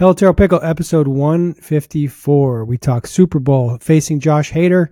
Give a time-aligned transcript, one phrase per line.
[0.00, 2.64] Pelotero Pickle, episode 154.
[2.64, 4.86] We talk Super Bowl facing Josh Hader.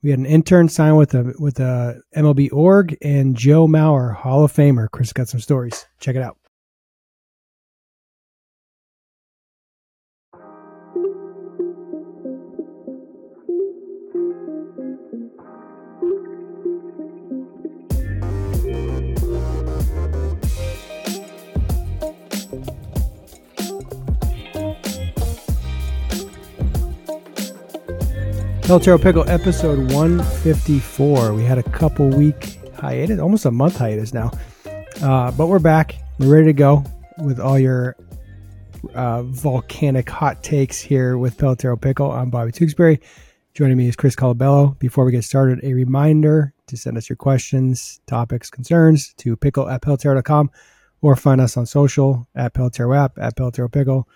[0.00, 4.44] We had an intern sign with a with a MLB org and Joe Mauer, Hall
[4.44, 4.88] of Famer.
[4.88, 5.86] Chris got some stories.
[5.98, 6.36] Check it out.
[28.64, 31.34] Pelotero Pickle, episode 154.
[31.34, 34.30] We had a couple week hiatus, almost a month hiatus now.
[35.02, 35.96] Uh, but we're back.
[36.18, 36.82] We're ready to go
[37.18, 37.94] with all your
[38.94, 42.10] uh, volcanic hot takes here with Pelotero Pickle.
[42.10, 43.02] I'm Bobby Tewksbary.
[43.52, 44.78] Joining me is Chris Colabello.
[44.78, 49.68] Before we get started, a reminder to send us your questions, topics, concerns to pickle
[49.68, 50.50] at pelotero.com
[51.02, 54.08] or find us on social at Pelotero app, at Pelotero Pickle,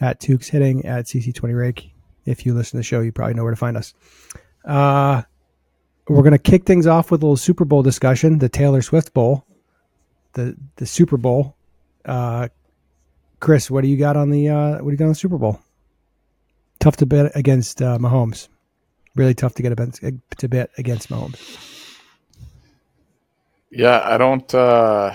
[0.00, 1.95] at Tewks Hitting, at CC20 Rake
[2.26, 3.94] if you listen to the show, you probably know where to find us.
[4.64, 5.22] Uh,
[6.08, 9.14] we're going to kick things off with a little Super Bowl discussion, the Taylor Swift
[9.14, 9.44] Bowl,
[10.34, 11.56] the the Super Bowl.
[12.04, 12.48] Uh,
[13.40, 15.38] Chris, what do you got on the uh, what do you got on the Super
[15.38, 15.60] Bowl?
[16.78, 18.48] Tough to bet against uh, Mahomes.
[19.14, 21.58] Really tough to get a to bet against Mahomes.
[23.70, 24.54] Yeah, I don't.
[24.54, 25.14] Uh,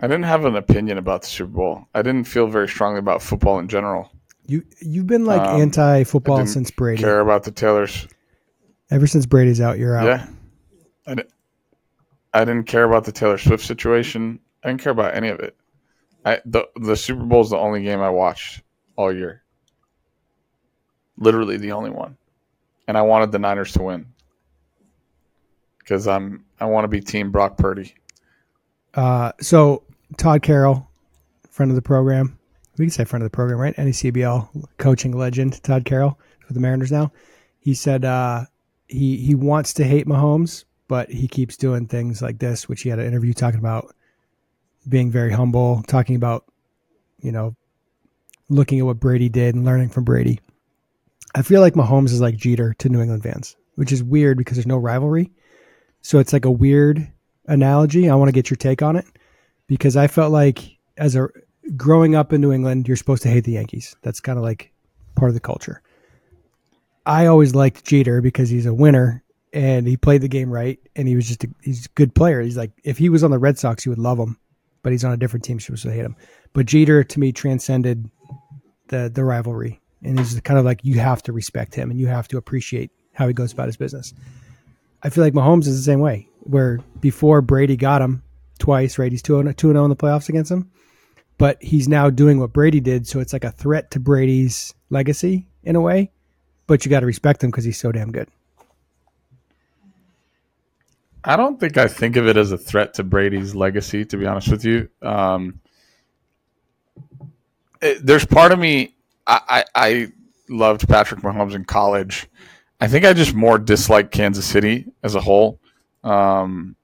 [0.00, 1.86] I didn't have an opinion about the Super Bowl.
[1.94, 4.10] I didn't feel very strongly about football in general.
[4.46, 7.02] You you've been like um, anti football since Brady.
[7.02, 8.06] Care about the Taylors.
[8.90, 10.06] Ever since Brady's out, you're out.
[10.06, 10.26] Yeah.
[11.06, 11.30] I didn't,
[12.34, 14.38] I didn't care about the Taylor Swift situation.
[14.62, 15.56] I didn't care about any of it.
[16.24, 18.62] I the the Super Bowl is the only game I watched
[18.96, 19.42] all year.
[21.16, 22.16] Literally the only one.
[22.88, 24.06] And I wanted the Niners to win.
[25.78, 27.94] Because I'm I want to be team Brock Purdy.
[28.94, 29.84] Uh so
[30.16, 30.88] Todd Carroll,
[31.48, 32.38] friend of the program,
[32.78, 33.76] we can say friend of the program, right?
[33.76, 37.12] NECBL coaching legend Todd Carroll for the Mariners now.
[37.60, 38.44] He said uh,
[38.88, 42.88] he he wants to hate Mahomes, but he keeps doing things like this, which he
[42.88, 43.94] had an interview talking about
[44.88, 46.44] being very humble, talking about
[47.20, 47.54] you know
[48.48, 50.40] looking at what Brady did and learning from Brady.
[51.34, 54.56] I feel like Mahomes is like Jeter to New England fans, which is weird because
[54.56, 55.30] there's no rivalry.
[56.02, 57.10] So it's like a weird
[57.46, 58.10] analogy.
[58.10, 59.06] I want to get your take on it
[59.66, 61.28] because I felt like as a
[61.76, 63.96] growing up in New England, you're supposed to hate the Yankees.
[64.02, 64.72] That's kind of like
[65.14, 65.82] part of the culture.
[67.06, 71.08] I always liked Jeter because he's a winner and he played the game right and
[71.08, 72.40] he was just a, he's a good player.
[72.40, 74.38] He's like if he was on the Red Sox, you would love him,
[74.82, 76.16] but he's on a different team, so to hate him.
[76.52, 78.10] But Jeter to me transcended
[78.88, 82.06] the the rivalry and it's kind of like you have to respect him and you
[82.06, 84.14] have to appreciate how he goes about his business.
[85.02, 88.22] I feel like Mahomes is the same way, where before Brady got him
[88.58, 89.10] twice, right?
[89.10, 90.70] He's 2 0 in the playoffs against him
[91.42, 95.48] but he's now doing what Brady did, so it's like a threat to Brady's legacy
[95.64, 96.12] in a way.
[96.68, 98.28] But you got to respect him because he's so damn good.
[101.24, 104.24] I don't think I think of it as a threat to Brady's legacy, to be
[104.24, 104.88] honest with you.
[105.02, 105.58] Um,
[107.80, 108.94] it, there's part of me
[109.26, 110.12] I, I, I
[110.48, 112.28] loved Patrick Mahomes in college.
[112.80, 115.58] I think I just more dislike Kansas City as a whole.
[116.04, 116.76] Um,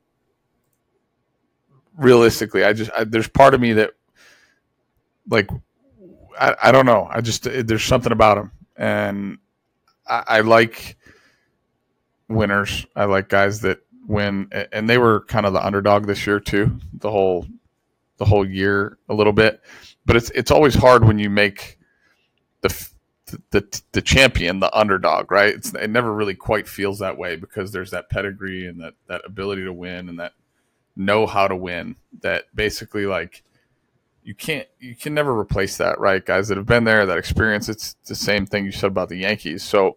[1.96, 3.92] realistically, I just I, there's part of me that
[5.28, 5.50] like
[6.38, 7.08] I, I don't know.
[7.10, 9.38] I just there's something about him, and
[10.06, 10.96] I, I like
[12.28, 12.86] winners.
[12.94, 16.78] I like guys that win, and they were kind of the underdog this year too.
[16.94, 17.46] The whole
[18.18, 19.62] the whole year a little bit,
[20.06, 21.78] but it's it's always hard when you make
[22.60, 22.88] the
[23.50, 25.54] the the champion the underdog, right?
[25.54, 29.22] It's, it never really quite feels that way because there's that pedigree and that that
[29.24, 30.32] ability to win and that
[30.96, 31.96] know how to win.
[32.22, 33.42] That basically like
[34.28, 36.22] you can't you can never replace that, right?
[36.22, 37.66] Guys that have been there, that experience.
[37.70, 39.62] It's the same thing you said about the Yankees.
[39.62, 39.96] So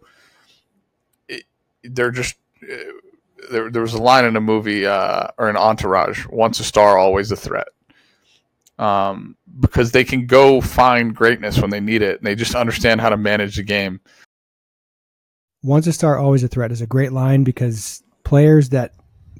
[1.28, 1.44] it,
[1.84, 2.38] they're just.
[2.64, 2.78] Uh,
[3.52, 6.97] there, there was a line in a movie uh, or an Entourage: "Once a star,
[6.97, 7.68] always a threat."
[8.80, 13.02] Um, because they can go find greatness when they need it, and they just understand
[13.02, 14.00] how to manage the game.
[15.61, 18.94] Once a star, always a threat is a great line because players that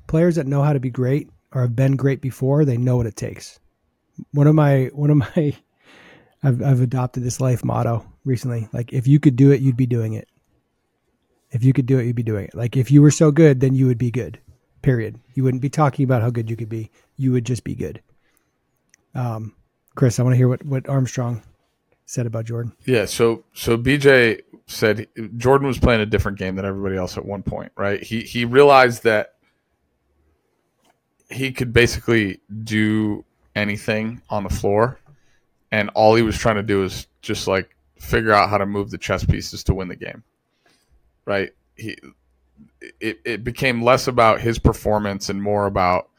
[0.08, 3.06] players that know how to be great or have been great before, they know what
[3.06, 3.61] it takes
[4.32, 5.56] one of my one of my
[6.44, 8.68] I've I've adopted this life motto recently.
[8.74, 10.28] Like if you could do it, you'd be doing it.
[11.52, 12.56] If you could do it, you'd be doing it.
[12.56, 14.40] Like if you were so good, then you would be good.
[14.82, 15.20] Period.
[15.34, 16.90] You wouldn't be talking about how good you could be.
[17.18, 18.02] You would just be good.
[19.14, 19.54] Um,
[19.96, 21.44] Chris, I want to hear what what Armstrong
[22.06, 22.74] said about Jordan.
[22.86, 27.26] Yeah, so so BJ said Jordan was playing a different game than everybody else at
[27.26, 28.02] one point, right?
[28.02, 29.36] He he realized that
[31.30, 33.24] he could basically do
[33.56, 35.00] anything on the floor
[35.72, 38.92] and all he was trying to do is just like figure out how to move
[38.92, 40.24] the chess pieces to win the game.
[41.26, 41.52] Right?
[41.76, 41.98] He
[43.00, 46.10] it, it became less about his performance and more about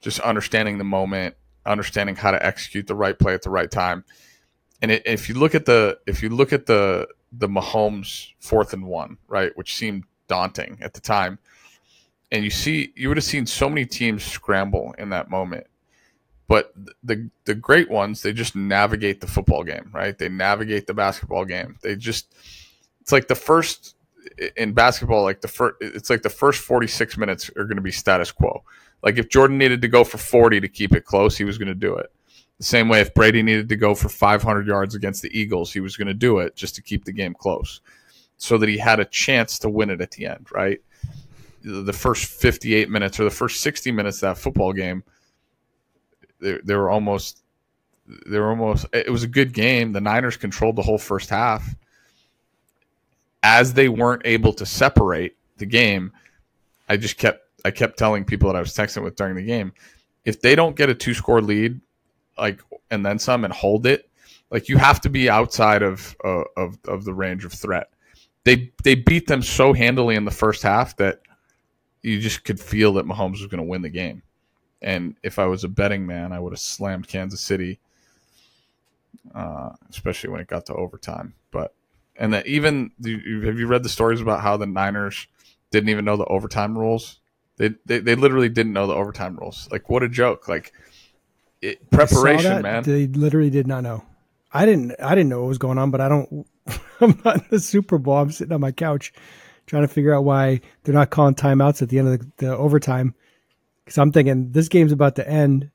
[0.00, 1.36] just understanding the moment,
[1.66, 4.04] understanding how to execute the right play at the right time.
[4.80, 8.72] And it, if you look at the if you look at the the Mahomes fourth
[8.72, 11.38] and one, right, which seemed daunting at the time,
[12.30, 15.66] and you see you would have seen so many teams scramble in that moment.
[16.52, 20.18] But the the great ones, they just navigate the football game, right?
[20.18, 21.78] They navigate the basketball game.
[21.80, 22.34] They just
[23.00, 23.96] it's like the first
[24.58, 27.90] in basketball, like the first, it's like the first 46 minutes are going to be
[27.90, 28.64] status quo.
[29.02, 31.68] Like if Jordan needed to go for 40 to keep it close, he was going
[31.68, 32.12] to do it.
[32.58, 35.80] The same way if Brady needed to go for 500 yards against the Eagles, he
[35.80, 37.80] was going to do it just to keep the game close
[38.36, 40.82] so that he had a chance to win it at the end, right?
[41.62, 45.02] The first 58 minutes or the first 60 minutes of that football game,
[46.42, 47.42] they, they were almost,
[48.26, 49.92] they were almost, it was a good game.
[49.92, 51.74] The Niners controlled the whole first half
[53.42, 56.12] as they weren't able to separate the game,
[56.88, 59.72] I just kept I kept telling people that I was texting with during the game,
[60.24, 61.80] if they don't get a two score lead,
[62.38, 62.60] like
[62.90, 64.08] and then some and hold it,
[64.50, 67.88] like you have to be outside of uh, of of the range of threat.
[68.44, 71.20] They they beat them so handily in the first half that
[72.02, 74.22] you just could feel that Mahomes was going to win the game.
[74.82, 77.78] And if I was a betting man, I would have slammed Kansas City,
[79.34, 81.34] uh, especially when it got to overtime.
[81.50, 81.74] But
[82.16, 85.26] and that even have you read the stories about how the Niners
[85.70, 87.20] didn't even know the overtime rules?
[87.56, 89.68] They they, they literally didn't know the overtime rules.
[89.70, 90.48] Like what a joke!
[90.48, 90.72] Like
[91.60, 92.82] it, preparation, man.
[92.82, 94.04] They literally did not know.
[94.52, 96.46] I didn't I didn't know what was going on, but I don't.
[97.00, 98.16] I'm not in the Super Bowl.
[98.16, 99.12] I'm sitting on my couch
[99.66, 102.56] trying to figure out why they're not calling timeouts at the end of the, the
[102.56, 103.14] overtime.
[103.92, 105.70] Because I'm thinking this game's about to end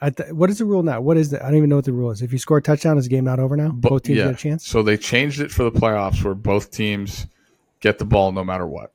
[0.00, 1.00] Th- what is the rule now?
[1.00, 1.40] What is the?
[1.40, 2.22] I don't even know what the rule is.
[2.22, 3.68] If you score a touchdown, is the game not over now?
[3.68, 4.24] Bo- both teams yeah.
[4.24, 4.66] get a chance.
[4.66, 7.28] So they changed it for the playoffs, where both teams
[7.78, 8.92] get the ball no matter what.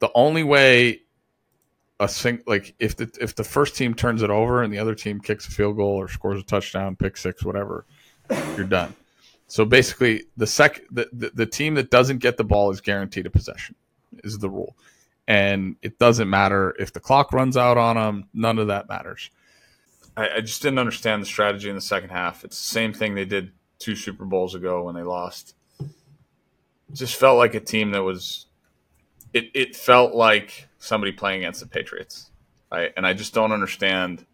[0.00, 1.02] The only way
[2.00, 4.96] a sing like if the if the first team turns it over and the other
[4.96, 7.86] team kicks a field goal or scores a touchdown, pick six, whatever,
[8.56, 8.96] you're done.
[9.46, 13.26] So basically, the sec the, the, the team that doesn't get the ball is guaranteed
[13.26, 13.76] a possession.
[14.24, 14.74] Is the rule,
[15.28, 18.28] and it doesn't matter if the clock runs out on them.
[18.34, 19.30] None of that matters.
[20.16, 22.44] I, I just didn't understand the strategy in the second half.
[22.44, 25.54] It's the same thing they did two Super Bowls ago when they lost.
[25.80, 28.46] It just felt like a team that was.
[29.32, 32.30] It it felt like somebody playing against the Patriots,
[32.70, 32.92] right?
[32.96, 34.26] And I just don't understand.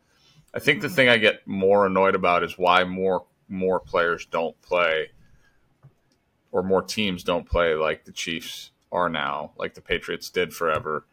[0.52, 4.60] I think the thing I get more annoyed about is why more more players don't
[4.62, 5.10] play,
[6.50, 11.04] or more teams don't play like the Chiefs are now, like the Patriots did forever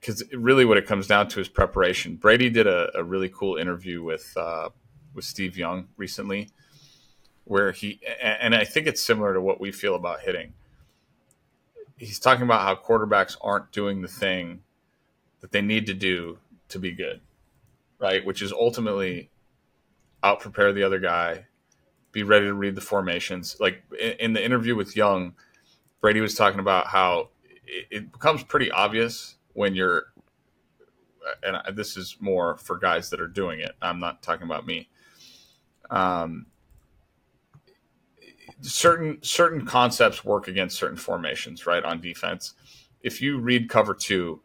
[0.00, 2.16] because really what it comes down to is preparation.
[2.16, 4.70] Brady did a, a really cool interview with uh,
[5.14, 6.50] with Steve Young recently,
[7.44, 10.54] where he and I think it's similar to what we feel about hitting.
[11.96, 14.62] He's talking about how quarterbacks aren't doing the thing
[15.40, 16.38] that they need to do
[16.70, 17.20] to be good,
[17.98, 18.24] right?
[18.24, 19.28] Which is ultimately
[20.22, 21.46] out prepare the other guy,
[22.12, 23.56] be ready to read the formations.
[23.60, 25.34] Like in, in the interview with Young,
[26.00, 27.28] Brady was talking about how
[27.66, 30.06] it, it becomes pretty obvious when you're
[31.42, 33.72] and this is more for guys that are doing it.
[33.82, 34.88] I'm not talking about me.
[35.90, 36.46] Um,
[38.62, 41.84] certain certain concepts work against certain formations, right?
[41.84, 42.54] On defense,
[43.02, 44.40] if you read cover two,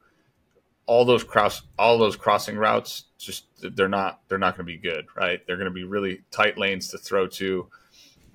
[0.86, 4.77] all those cross all those crossing routes just they're not they're not going to be
[4.77, 5.46] good, right?
[5.46, 7.68] They're going to be really tight lanes to throw to.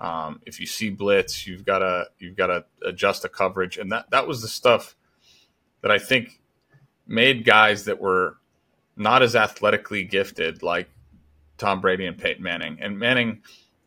[0.01, 3.93] Um, if you see blitz, you've got to you've got to adjust the coverage, and
[3.93, 4.97] that that was the stuff
[5.83, 6.41] that I think
[7.07, 8.39] made guys that were
[8.97, 10.89] not as athletically gifted like
[11.59, 12.79] Tom Brady and Peyton Manning.
[12.81, 13.43] And Manning,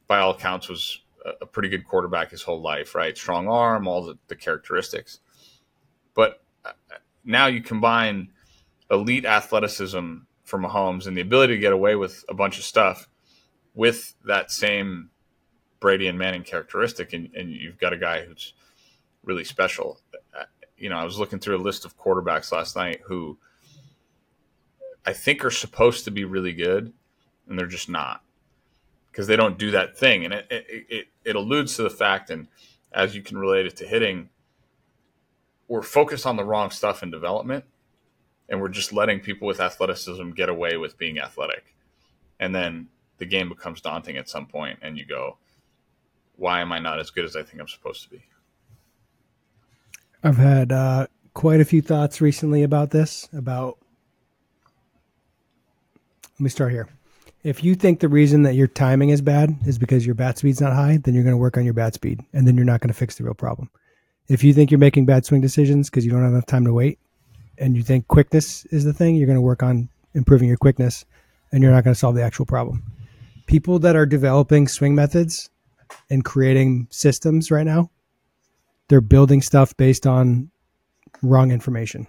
[0.08, 1.02] by all accounts, was
[1.42, 3.18] a pretty good quarterback his whole life, right?
[3.18, 5.20] Strong arm, all the, the characteristics.
[6.14, 6.72] But uh,
[7.24, 8.30] now you combine
[8.92, 13.08] elite athleticism for Mahomes and the ability to get away with a bunch of stuff
[13.74, 15.10] with that same
[15.84, 18.54] Brady and Manning characteristic, and, and you've got a guy who's
[19.22, 20.00] really special
[20.34, 20.46] uh,
[20.78, 23.38] you know, I was looking through a list of quarterbacks last night who
[25.06, 26.94] I think are supposed to be really good,
[27.48, 28.22] and they're just not
[29.12, 30.24] because they don't do that thing.
[30.24, 32.48] And it, it, it, it alludes to the fact, and
[32.94, 34.30] as you can relate it to hitting,
[35.68, 37.66] we're focused on the wrong stuff in development,
[38.48, 41.76] and we're just letting people with athleticism get away with being athletic.
[42.40, 42.88] And then
[43.18, 45.38] the game becomes daunting at some point, and you go,
[46.36, 48.24] why am I not as good as I think I'm supposed to be?
[50.24, 53.28] I've had uh, quite a few thoughts recently about this.
[53.34, 53.78] About
[56.34, 56.88] let me start here.
[57.44, 60.62] If you think the reason that your timing is bad is because your bat speed's
[60.62, 62.80] not high, then you're going to work on your bat speed, and then you're not
[62.80, 63.70] going to fix the real problem.
[64.30, 66.74] If you think you're making bad swing decisions because you don't have enough time to
[66.74, 67.00] wait,
[67.58, 71.04] and you think quickness is the thing, you're going to work on improving your quickness,
[71.52, 72.82] and you're not going to solve the actual problem.
[73.46, 75.50] People that are developing swing methods
[76.10, 77.90] and creating systems right now,
[78.90, 80.52] they're building stuff based on
[81.22, 82.08] wrong information.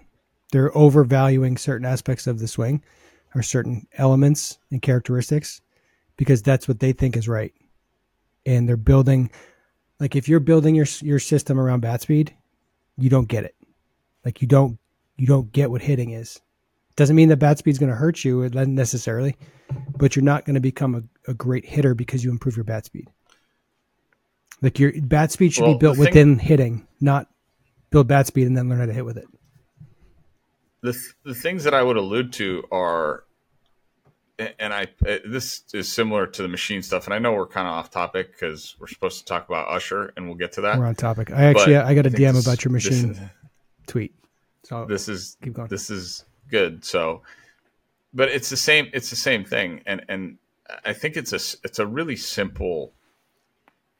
[0.51, 2.83] They're overvaluing certain aspects of the swing
[3.33, 5.61] or certain elements and characteristics
[6.17, 7.53] because that's what they think is right.
[8.45, 9.31] And they're building
[9.99, 12.35] like if you're building your your system around bat speed,
[12.97, 13.55] you don't get it.
[14.23, 14.77] Like you don't
[15.17, 16.39] you don't get what hitting is.
[16.95, 19.35] Doesn't mean that bat speed's going to hurt you uh, necessarily,
[19.97, 22.85] but you're not going to become a, a great hitter because you improve your bat
[22.85, 23.09] speed.
[24.61, 27.27] Like your bat speed should well, be built thing, within hitting, not
[27.89, 29.27] build bat speed and then learn how to hit with it.
[30.81, 33.23] The the things that I would allude to are,
[34.37, 37.67] and I uh, this is similar to the machine stuff, and I know we're kind
[37.67, 40.77] of off topic because we're supposed to talk about Usher, and we'll get to that.
[40.77, 41.31] We're on topic.
[41.31, 43.19] I actually I got a DM about your machine this,
[43.87, 44.13] tweet.
[44.63, 45.67] So this is keep going.
[45.67, 46.85] This is good.
[46.85, 47.23] So,
[48.13, 48.89] but it's the same.
[48.93, 50.37] It's the same thing, and and
[50.83, 52.93] I think it's a it's a really simple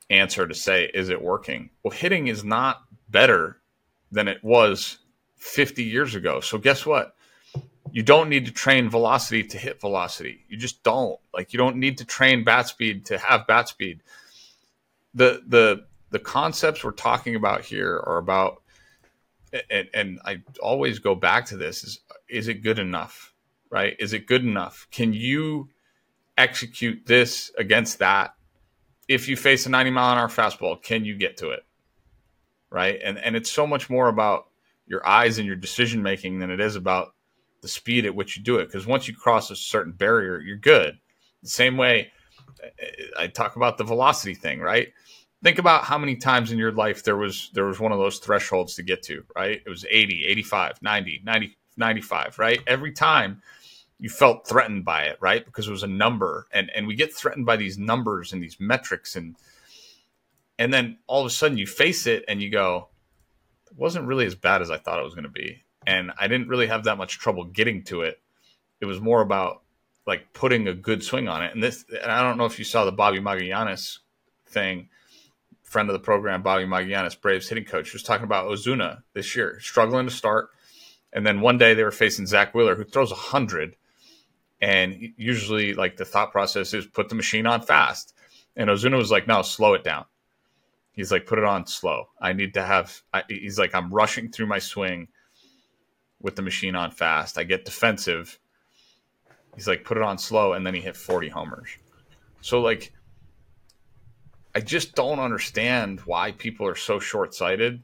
[0.09, 1.69] answer to say, is it working?
[1.83, 3.57] Well, hitting is not better
[4.11, 4.99] than it was
[5.37, 6.39] 50 years ago.
[6.39, 7.15] So guess what?
[7.91, 10.43] You don't need to train velocity to hit velocity.
[10.49, 11.19] You just don't.
[11.33, 14.01] Like you don't need to train bat speed to have bat speed.
[15.13, 18.61] The the the concepts we're talking about here are about
[19.69, 23.33] and, and I always go back to this is is it good enough?
[23.69, 23.95] Right?
[23.99, 24.87] Is it good enough?
[24.91, 25.69] Can you
[26.37, 28.34] execute this against that
[29.07, 31.65] if you face a 90 mile an hour fastball, can you get to it?
[32.69, 32.99] Right.
[33.03, 34.47] And and it's so much more about
[34.87, 37.13] your eyes and your decision making than it is about
[37.61, 38.65] the speed at which you do it.
[38.65, 40.99] Because once you cross a certain barrier, you're good.
[41.41, 42.11] The same way
[43.17, 44.89] I talk about the velocity thing, right?
[45.43, 48.19] Think about how many times in your life there was there was one of those
[48.19, 49.61] thresholds to get to, right?
[49.65, 52.59] It was 80, 85, 90, 90, 95, right?
[52.67, 53.41] Every time
[53.99, 55.45] you felt threatened by it, right?
[55.45, 58.57] Because it was a number, and and we get threatened by these numbers and these
[58.59, 59.35] metrics, and
[60.59, 62.89] and then all of a sudden you face it and you go,
[63.69, 66.27] it wasn't really as bad as I thought it was going to be, and I
[66.27, 68.19] didn't really have that much trouble getting to it.
[68.81, 69.61] It was more about
[70.05, 72.65] like putting a good swing on it, and this, and I don't know if you
[72.65, 73.99] saw the Bobby Magallanes
[74.47, 74.89] thing.
[75.63, 79.59] Friend of the program, Bobby Magallanes, Braves hitting coach, was talking about Ozuna this year,
[79.61, 80.49] struggling to start.
[81.11, 83.75] And then one day they were facing Zack Wheeler, who throws a hundred,
[84.61, 88.13] and usually, like the thought process is put the machine on fast.
[88.55, 90.05] And Ozuna was like, no, slow it down.
[90.93, 92.07] He's like, put it on slow.
[92.21, 95.09] I need to have, I, he's like, I'm rushing through my swing
[96.21, 97.37] with the machine on fast.
[97.37, 98.39] I get defensive.
[99.55, 100.53] He's like, put it on slow.
[100.53, 101.69] And then he hit 40 homers.
[102.39, 102.93] So, like,
[104.55, 107.83] I just don't understand why people are so short sighted.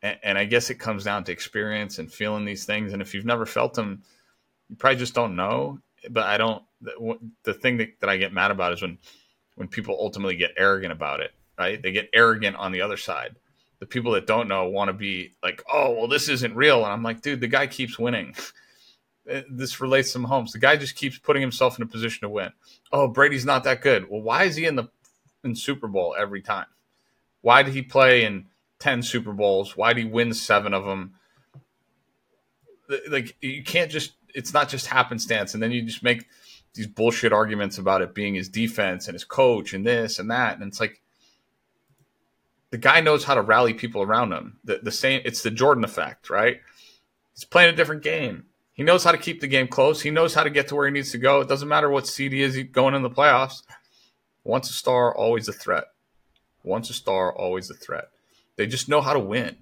[0.00, 2.94] And, and I guess it comes down to experience and feeling these things.
[2.94, 4.02] And if you've never felt them,
[4.72, 5.78] you probably just don't know.
[6.08, 6.62] But I don't.
[6.80, 8.98] The, the thing that, that I get mad about is when
[9.56, 11.32] when people ultimately get arrogant about it.
[11.58, 11.80] Right?
[11.80, 13.36] They get arrogant on the other side.
[13.80, 16.84] The people that don't know want to be like, oh, well, this isn't real.
[16.84, 18.34] And I'm like, dude, the guy keeps winning.
[19.28, 20.50] Eh, this relates to Mahomes.
[20.50, 22.50] The guy just keeps putting himself in a position to win.
[22.90, 24.10] Oh, Brady's not that good.
[24.10, 24.88] Well, why is he in the
[25.44, 26.66] in Super Bowl every time?
[27.40, 28.46] Why did he play in
[28.80, 29.76] ten Super Bowls?
[29.76, 31.14] Why did he win seven of them?
[33.08, 35.54] Like you can't just it's not just happenstance.
[35.54, 36.26] And then you just make
[36.74, 40.58] these bullshit arguments about it being his defense and his coach and this and that.
[40.58, 41.00] And it's like
[42.70, 44.58] the guy knows how to rally people around him.
[44.64, 46.60] The, the same, it's the Jordan effect, right?
[47.34, 48.44] He's playing a different game.
[48.72, 50.00] He knows how to keep the game close.
[50.00, 51.40] He knows how to get to where he needs to go.
[51.40, 53.62] It doesn't matter what seed he is he going in the playoffs.
[54.44, 55.84] Once a star, always a threat.
[56.64, 58.08] Once a star, always a threat.
[58.56, 59.56] They just know how to win.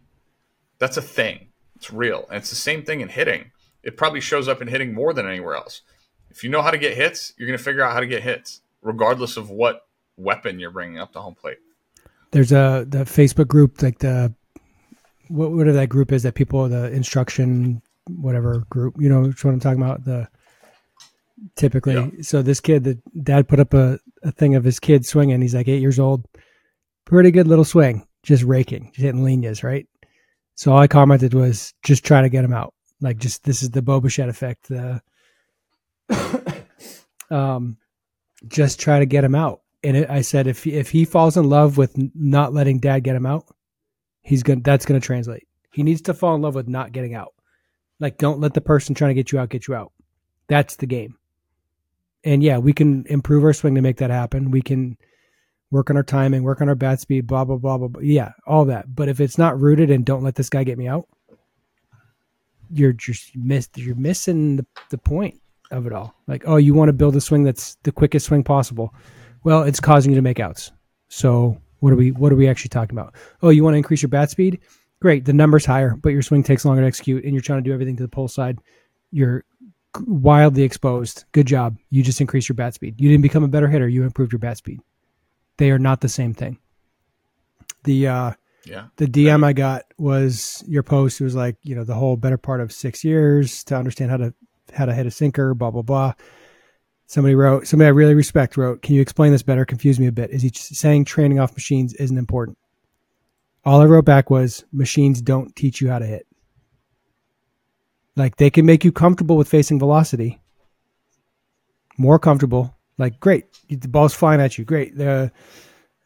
[0.78, 1.48] That's a thing.
[1.76, 2.26] It's real.
[2.28, 3.50] And it's the same thing in hitting
[3.82, 5.82] it probably shows up in hitting more than anywhere else.
[6.30, 8.22] If you know how to get hits, you're going to figure out how to get
[8.22, 11.58] hits, regardless of what weapon you're bringing up to home plate.
[12.30, 14.32] There's a the Facebook group, like the
[15.28, 19.44] what whatever that group is that people are the instruction whatever group, you know, what
[19.44, 20.04] I'm talking about.
[20.04, 20.28] The
[21.56, 22.08] typically, yeah.
[22.22, 25.40] so this kid, the dad put up a, a thing of his kid swinging.
[25.40, 26.26] He's like eight years old,
[27.04, 29.87] pretty good little swing, just raking, just hitting líneas, right?
[30.54, 32.75] So all I commented was just try to get him out.
[33.00, 34.69] Like just this is the Bo Bichette effect.
[34.69, 35.02] The
[37.30, 37.78] um,
[38.47, 39.62] just try to get him out.
[39.83, 43.16] And it, I said if if he falls in love with not letting dad get
[43.16, 43.47] him out,
[44.23, 45.47] he's gonna that's gonna translate.
[45.73, 47.33] He needs to fall in love with not getting out.
[47.99, 49.92] Like don't let the person trying to get you out get you out.
[50.49, 51.16] That's the game.
[52.23, 54.50] And yeah, we can improve our swing to make that happen.
[54.50, 54.99] We can
[55.71, 57.88] work on our timing, work on our bat speed, blah blah blah blah.
[57.88, 58.02] blah.
[58.02, 58.95] Yeah, all that.
[58.95, 61.09] But if it's not rooted and don't let this guy get me out,
[62.72, 63.76] you're just missed.
[63.76, 66.14] You're missing the, the point of it all.
[66.26, 68.94] Like, oh, you want to build a swing that's the quickest swing possible.
[69.44, 70.72] Well, it's causing you to make outs.
[71.08, 73.14] So what are we what are we actually talking about?
[73.42, 74.60] Oh, you want to increase your bat speed?
[75.00, 77.68] Great, the number's higher, but your swing takes longer to execute, and you're trying to
[77.68, 78.58] do everything to the pull side.
[79.10, 79.44] You're
[80.06, 81.24] wildly exposed.
[81.32, 81.76] Good job.
[81.88, 83.00] You just increased your bat speed.
[83.00, 83.88] You didn't become a better hitter.
[83.88, 84.80] You improved your bat speed.
[85.56, 86.58] They are not the same thing.
[87.84, 88.32] The uh,
[88.64, 88.87] Yeah.
[88.97, 91.21] the DM I got was your post.
[91.21, 94.19] It was like you know the whole better part of six years to understand how
[94.19, 94.35] to
[94.75, 95.55] how to hit a sinker.
[95.55, 96.14] Blah blah blah.
[97.07, 97.67] Somebody wrote.
[97.67, 98.83] Somebody I really respect wrote.
[98.83, 99.64] Can you explain this better?
[99.64, 100.31] Confuse me a bit.
[100.31, 102.57] Is he saying training off machines isn't important?
[103.64, 106.26] All I wrote back was machines don't teach you how to hit.
[108.17, 110.40] Like they can make you comfortable with facing velocity.
[111.99, 112.76] More comfortable.
[112.99, 114.64] Like great, the ball's flying at you.
[114.64, 114.97] Great.
[114.97, 115.33] The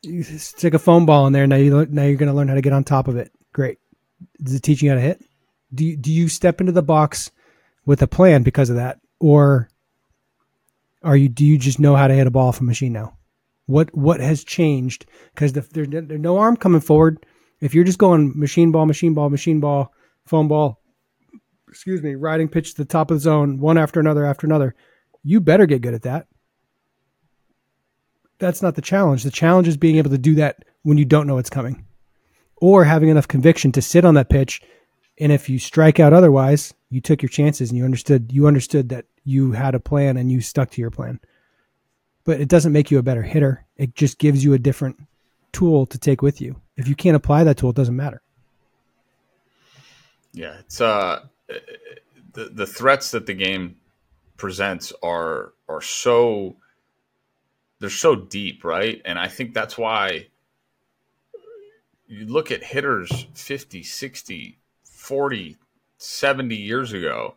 [0.05, 1.47] you stick a foam ball in there.
[1.47, 3.33] Now you now you're going to learn how to get on top of it.
[3.53, 3.79] Great.
[4.41, 5.23] Is it teaching you how to hit?
[5.73, 7.31] Do you, do you step into the box
[7.85, 9.69] with a plan because of that, or
[11.03, 13.17] are you do you just know how to hit a ball off a machine now?
[13.67, 15.07] What what has changed?
[15.35, 17.25] Because the, there, there's no arm coming forward.
[17.61, 19.93] If you're just going machine ball, machine ball, machine ball,
[20.27, 20.81] foam ball,
[21.69, 24.75] excuse me, riding pitch to the top of the zone, one after another after another,
[25.23, 26.27] you better get good at that.
[28.39, 29.23] That's not the challenge.
[29.23, 31.87] The challenge is being able to do that when you don't know it's coming,
[32.57, 34.61] or having enough conviction to sit on that pitch.
[35.19, 38.89] And if you strike out otherwise, you took your chances and you understood you understood
[38.91, 41.21] that you had a plan and you stuck to your plan.
[42.25, 43.65] But it doesn't make you a better hitter.
[43.77, 44.97] It just gives you a different
[45.53, 46.61] tool to take with you.
[46.77, 48.23] If you can't apply that tool, it doesn't matter.
[50.33, 51.27] Yeah, it's uh
[52.33, 53.77] the the threats that the game
[54.37, 56.57] presents are are so
[57.81, 59.01] they're so deep, right?
[59.05, 60.29] And I think that's why
[62.07, 65.57] you look at hitters 50, 60, 40,
[65.99, 67.35] 70 years ago.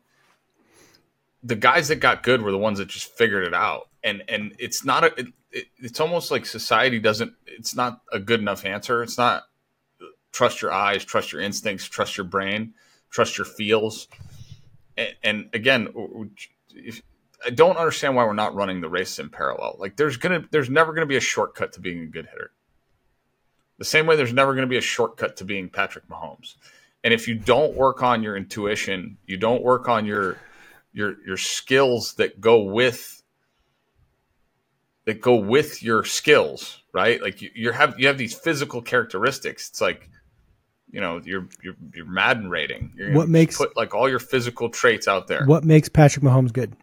[1.43, 3.89] The guys that got good were the ones that just figured it out.
[4.03, 8.19] And and it's not a it, it, it's almost like society doesn't it's not a
[8.19, 9.03] good enough answer.
[9.03, 9.43] It's not
[10.31, 12.73] trust your eyes, trust your instincts, trust your brain,
[13.09, 14.07] trust your feels.
[14.95, 15.87] And, and again,
[16.73, 17.01] if,
[17.47, 19.77] I don't understand why we're not running the race in parallel.
[19.79, 22.51] Like there's gonna there's never gonna be a shortcut to being a good hitter.
[23.77, 26.55] The same way there's never gonna be a shortcut to being Patrick Mahomes.
[27.03, 30.37] And if you don't work on your intuition, you don't work on your
[30.91, 33.23] your your skills that go with
[35.05, 37.21] that go with your skills, right?
[37.21, 39.69] Like you, you have you have these physical characteristics.
[39.69, 40.09] It's like
[40.91, 42.91] you know your your your Madden rating.
[42.95, 45.45] You're What makes- put like all your physical traits out there.
[45.45, 46.75] What makes Patrick Mahomes good?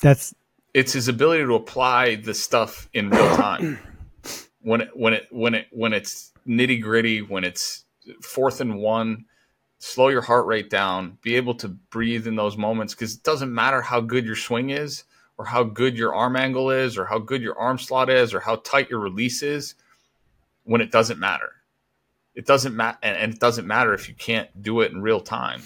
[0.00, 0.34] That's
[0.74, 3.78] it's his ability to apply the stuff in real time.
[4.60, 7.84] when it when it when it when it's nitty gritty, when it's
[8.22, 9.24] fourth and one,
[9.78, 13.52] slow your heart rate down, be able to breathe in those moments because it doesn't
[13.52, 15.04] matter how good your swing is,
[15.36, 18.40] or how good your arm angle is, or how good your arm slot is, or
[18.40, 19.74] how tight your release is.
[20.64, 21.52] When it doesn't matter,
[22.34, 25.20] it doesn't matter, and, and it doesn't matter if you can't do it in real
[25.20, 25.62] time.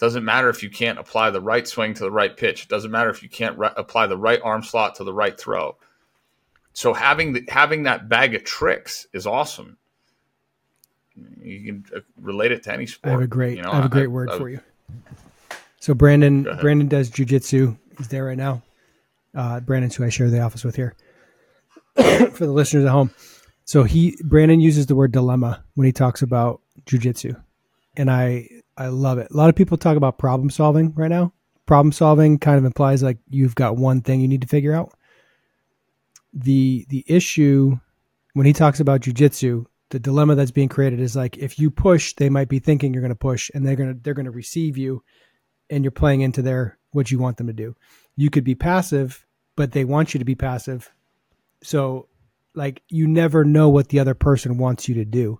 [0.00, 2.68] Doesn't matter if you can't apply the right swing to the right pitch.
[2.68, 5.76] Doesn't matter if you can't re- apply the right arm slot to the right throw.
[6.72, 9.76] So having the, having that bag of tricks is awesome.
[11.42, 13.10] You can uh, relate it to any sport.
[13.10, 14.60] I have a great you know, I have a great word for you.
[15.80, 17.76] So Brandon Brandon does jujitsu.
[17.98, 18.62] He's there right now.
[19.34, 20.94] Uh, Brandon's who I share the office with here.
[21.94, 23.10] for the listeners at home.
[23.66, 27.38] So he Brandon uses the word dilemma when he talks about jujitsu.
[27.96, 28.48] And I
[28.80, 29.28] I love it.
[29.30, 31.34] A lot of people talk about problem solving right now.
[31.66, 34.94] Problem solving kind of implies like you've got one thing you need to figure out.
[36.32, 37.78] The the issue
[38.32, 42.14] when he talks about jujitsu, the dilemma that's being created is like if you push,
[42.14, 44.30] they might be thinking you're going to push, and they're going to they're going to
[44.30, 45.04] receive you,
[45.68, 47.76] and you're playing into their what you want them to do.
[48.16, 50.90] You could be passive, but they want you to be passive.
[51.62, 52.08] So,
[52.54, 55.38] like you never know what the other person wants you to do,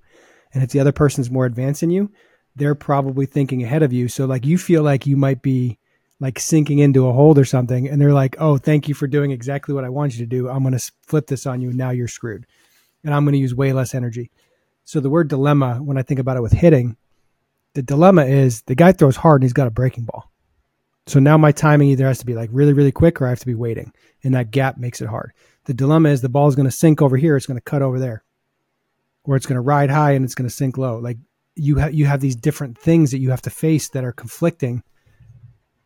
[0.53, 2.11] and if the other person's more advanced than you,
[2.57, 4.09] they're probably thinking ahead of you.
[4.09, 5.79] So, like you feel like you might be
[6.19, 9.31] like sinking into a hold or something, and they're like, "Oh, thank you for doing
[9.31, 10.49] exactly what I want you to do.
[10.49, 12.47] I'm going to flip this on you, and now you're screwed."
[13.05, 14.31] and I'm going to use way less energy.
[14.85, 16.97] So the word dilemma, when I think about it with hitting,
[17.75, 20.31] the dilemma is the guy throws hard and he's got a breaking ball.
[21.07, 23.41] So now my timing either has to be like really, really quick or I have
[23.41, 23.93] to be waiting.
[24.23, 25.33] And that gap makes it hard.
[25.65, 27.83] The dilemma is the ball is going to sink over here, it's going to cut
[27.83, 28.25] over there.
[29.25, 30.99] Or it's going to ride high and it's going to sink low.
[30.99, 31.19] Like
[31.61, 34.83] you have you have these different things that you have to face that are conflicting.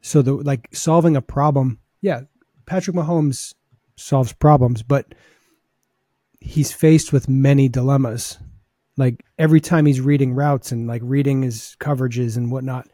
[0.02, 2.22] So the like solving a problem, yeah,
[2.66, 3.54] Patrick Mahomes
[3.96, 5.14] solves problems, but
[6.40, 8.38] he's faced with many dilemmas.
[8.96, 12.86] Like every time he's reading routes and like reading his coverages and whatnot,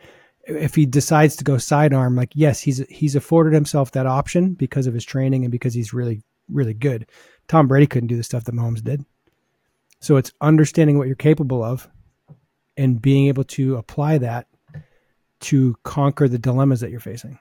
[0.47, 4.87] if he decides to go sidearm, like yes, he's he's afforded himself that option because
[4.87, 7.07] of his training and because he's really really good.
[7.47, 9.05] Tom Brady couldn't do the stuff that Mahomes did.
[10.01, 11.87] So it's understanding what you're capable of
[12.76, 14.46] and being able to apply that
[15.40, 17.38] to conquer the dilemmas that you're facing.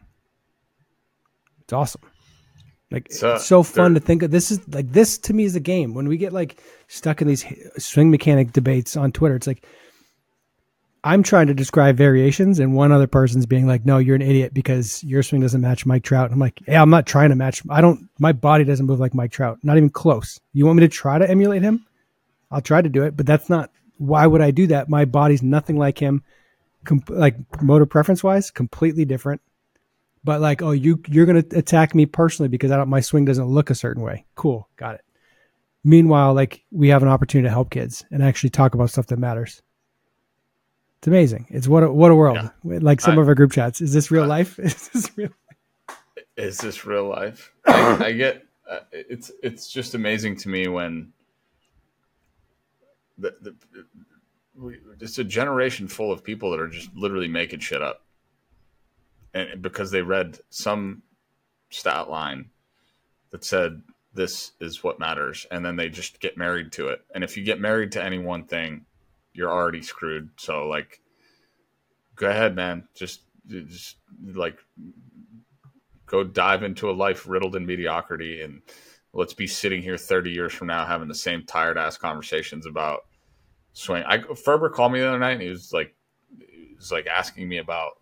[1.62, 2.02] It's awesome.
[2.92, 4.32] Like so, it's so fun to think of.
[4.32, 5.94] This is like this to me is a game.
[5.94, 7.46] When we get like stuck in these
[7.78, 9.64] swing mechanic debates on Twitter, it's like
[11.04, 14.54] I'm trying to describe variations, and one other person's being like, "No, you're an idiot
[14.54, 17.36] because your swing doesn't match Mike Trout." And I'm like, "Yeah, I'm not trying to
[17.36, 17.62] match.
[17.70, 18.10] I don't.
[18.20, 19.60] My body doesn't move like Mike Trout.
[19.62, 20.40] Not even close.
[20.54, 21.86] You want me to try to emulate him?
[22.52, 23.70] I'll try to do it, but that's not.
[24.00, 24.90] Why would I do that?
[24.90, 26.24] My body's nothing like him.
[26.86, 29.42] Com- like motor preference wise, completely different.
[30.24, 33.46] But like, oh, you you're gonna attack me personally because I don't, my swing doesn't
[33.46, 34.26] look a certain way.
[34.36, 35.02] Cool, got it.
[35.84, 39.20] Meanwhile, like we have an opportunity to help kids and actually talk about stuff that
[39.20, 39.62] matters.
[41.00, 41.48] It's amazing.
[41.50, 42.38] It's what a, what a world.
[42.38, 42.80] Yeah.
[42.82, 43.80] Like some I, of our group chats.
[43.80, 44.60] Is this real life?
[44.60, 45.30] Is this real?
[46.36, 47.52] Is this real life?
[47.68, 51.12] I, I get uh, it's it's just amazing to me when
[53.20, 53.56] the, the
[54.56, 58.04] we, it's a generation full of people that are just literally making shit up.
[59.34, 61.04] And because they read some
[61.70, 62.50] stat line
[63.32, 67.02] that said this is what matters and then they just get married to it.
[67.14, 68.86] And if you get married to any one thing
[69.34, 70.30] you're already screwed.
[70.38, 71.02] So like
[72.16, 72.88] go ahead man.
[72.96, 73.98] Just just
[74.34, 74.58] like
[76.06, 78.62] go dive into a life riddled in mediocrity and
[79.14, 83.06] let's be sitting here 30 years from now having the same tired ass conversations about
[83.80, 85.96] swing i ferber called me the other night and he was like
[86.38, 87.94] he was like asking me about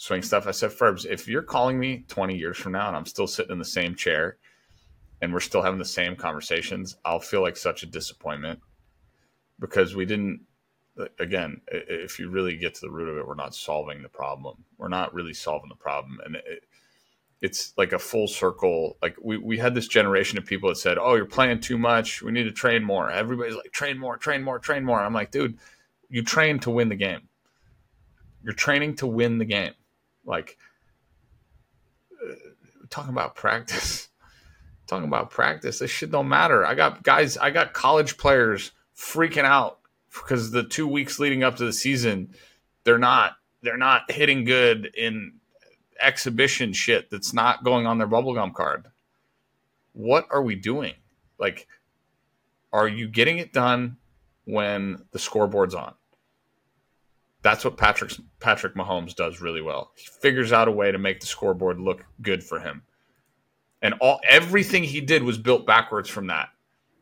[0.00, 0.46] swing stuff.
[0.46, 3.52] I said, Ferbs, if you're calling me 20 years from now and I'm still sitting
[3.52, 4.38] in the same chair
[5.20, 8.60] and we're still having the same conversations, I'll feel like such a disappointment
[9.58, 10.40] because we didn't.
[11.18, 14.64] Again, if you really get to the root of it, we're not solving the problem.
[14.76, 16.64] We're not really solving the problem, and it,
[17.40, 18.98] it's like a full circle.
[19.00, 22.22] Like we, we had this generation of people that said, "Oh, you're playing too much.
[22.22, 25.30] We need to train more." Everybody's like, "Train more, train more, train more." I'm like,
[25.30, 25.58] dude,
[26.08, 27.28] you train to win the game.
[28.42, 29.72] You're training to win the game.
[30.24, 30.58] Like
[32.22, 32.34] uh,
[32.90, 34.08] talking about practice,
[34.86, 35.78] talking about practice.
[35.78, 36.66] This shit don't matter.
[36.66, 37.38] I got guys.
[37.38, 39.78] I got college players freaking out
[40.12, 42.34] because the two weeks leading up to the season,
[42.84, 45.39] they're not they're not hitting good in
[46.00, 48.86] exhibition shit that's not going on their bubblegum card.
[49.92, 50.94] What are we doing?
[51.38, 51.66] Like,
[52.72, 53.96] are you getting it done
[54.44, 55.94] when the scoreboard's on?
[57.42, 59.92] That's what Patrick Patrick Mahomes does really well.
[59.96, 62.82] He figures out a way to make the scoreboard look good for him.
[63.82, 66.50] And all everything he did was built backwards from that.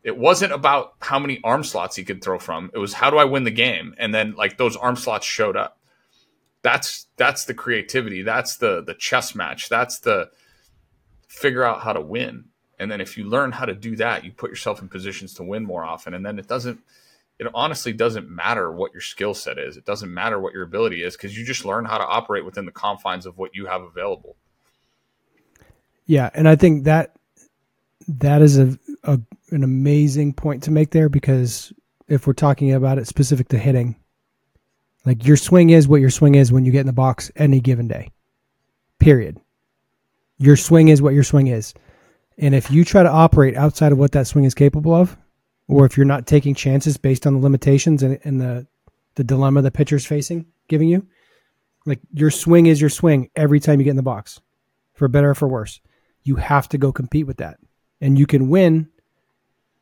[0.05, 2.71] It wasn't about how many arm slots he could throw from.
[2.73, 3.95] It was how do I win the game?
[3.99, 5.78] And then like those arm slots showed up.
[6.62, 8.23] That's that's the creativity.
[8.23, 9.68] That's the the chess match.
[9.68, 10.31] That's the
[11.29, 12.47] figure out how to win.
[12.79, 15.42] And then if you learn how to do that, you put yourself in positions to
[15.42, 16.14] win more often.
[16.14, 16.81] And then it doesn't
[17.38, 19.77] it honestly doesn't matter what your skill set is.
[19.77, 22.66] It doesn't matter what your ability is because you just learn how to operate within
[22.66, 24.37] the confines of what you have available.
[26.07, 27.14] Yeah, and I think that
[28.09, 31.73] that is a, a an amazing point to make there because
[32.09, 33.97] if we're talking about it specific to hitting,
[35.09, 37.61] like your swing is what your swing is when you get in the box any
[37.61, 38.11] given day.
[38.99, 39.40] Period.
[40.37, 41.73] Your swing is what your swing is.
[42.37, 45.16] And if you try to operate outside of what that swing is capable of,
[45.66, 48.66] or if you're not taking chances based on the limitations and, and the
[49.14, 51.07] the dilemma the pitcher's facing, giving you,
[51.87, 54.42] like your swing is your swing every time you get in the box,
[54.92, 55.81] for better or for worse.
[56.23, 57.59] You have to go compete with that,
[58.03, 58.90] and you can win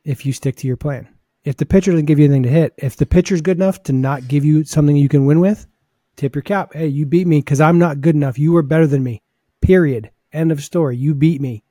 [0.04, 1.15] if you stick to your plan.
[1.46, 3.92] If the pitcher doesn't give you anything to hit, if the pitcher's good enough to
[3.92, 5.68] not give you something you can win with,
[6.16, 6.74] tip your cap.
[6.74, 8.36] Hey, you beat me because I'm not good enough.
[8.36, 9.22] You were better than me.
[9.60, 10.10] Period.
[10.32, 10.96] End of story.
[10.96, 11.62] You beat me.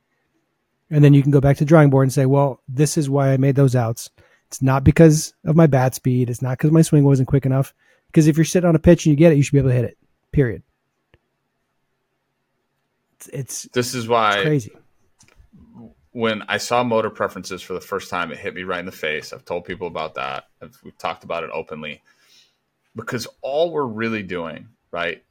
[0.90, 3.34] And then you can go back to drawing board and say, well, this is why
[3.34, 4.12] I made those outs.
[4.48, 6.30] It's not because of my bat speed.
[6.30, 7.74] It's not because my swing wasn't quick enough.
[8.08, 9.72] Because if you're sitting on a pitch and you get it, you should be able
[9.72, 9.98] to hit it.
[10.32, 10.64] Period.
[13.16, 14.78] It's, it's this is why crazy.
[16.16, 18.92] When I saw motor preferences for the first time, it hit me right in the
[18.94, 19.34] face.
[19.34, 20.46] I've told people about that.
[20.82, 22.04] we've talked about it openly.
[22.96, 25.26] Because all we're really doing, right?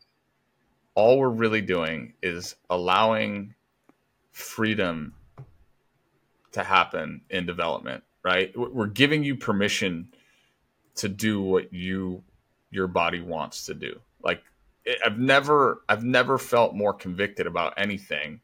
[0.94, 3.54] All we're really doing is allowing
[4.32, 5.14] freedom
[6.52, 8.52] to happen in development, right?
[8.54, 10.08] We're giving you permission
[10.96, 12.22] to do what you
[12.70, 14.00] your body wants to do.
[14.22, 14.42] Like
[15.02, 18.40] I've never I've never felt more convicted about anything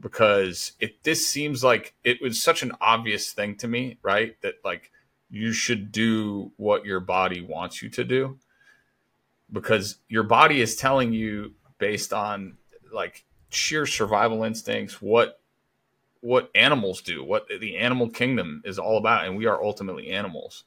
[0.00, 4.40] because it this seems like it was such an obvious thing to me, right?
[4.42, 4.90] That like
[5.30, 8.38] you should do what your body wants you to do
[9.52, 12.56] because your body is telling you based on
[12.92, 15.40] like sheer survival instincts what
[16.20, 20.64] what animals do, what the animal kingdom is all about and we are ultimately animals,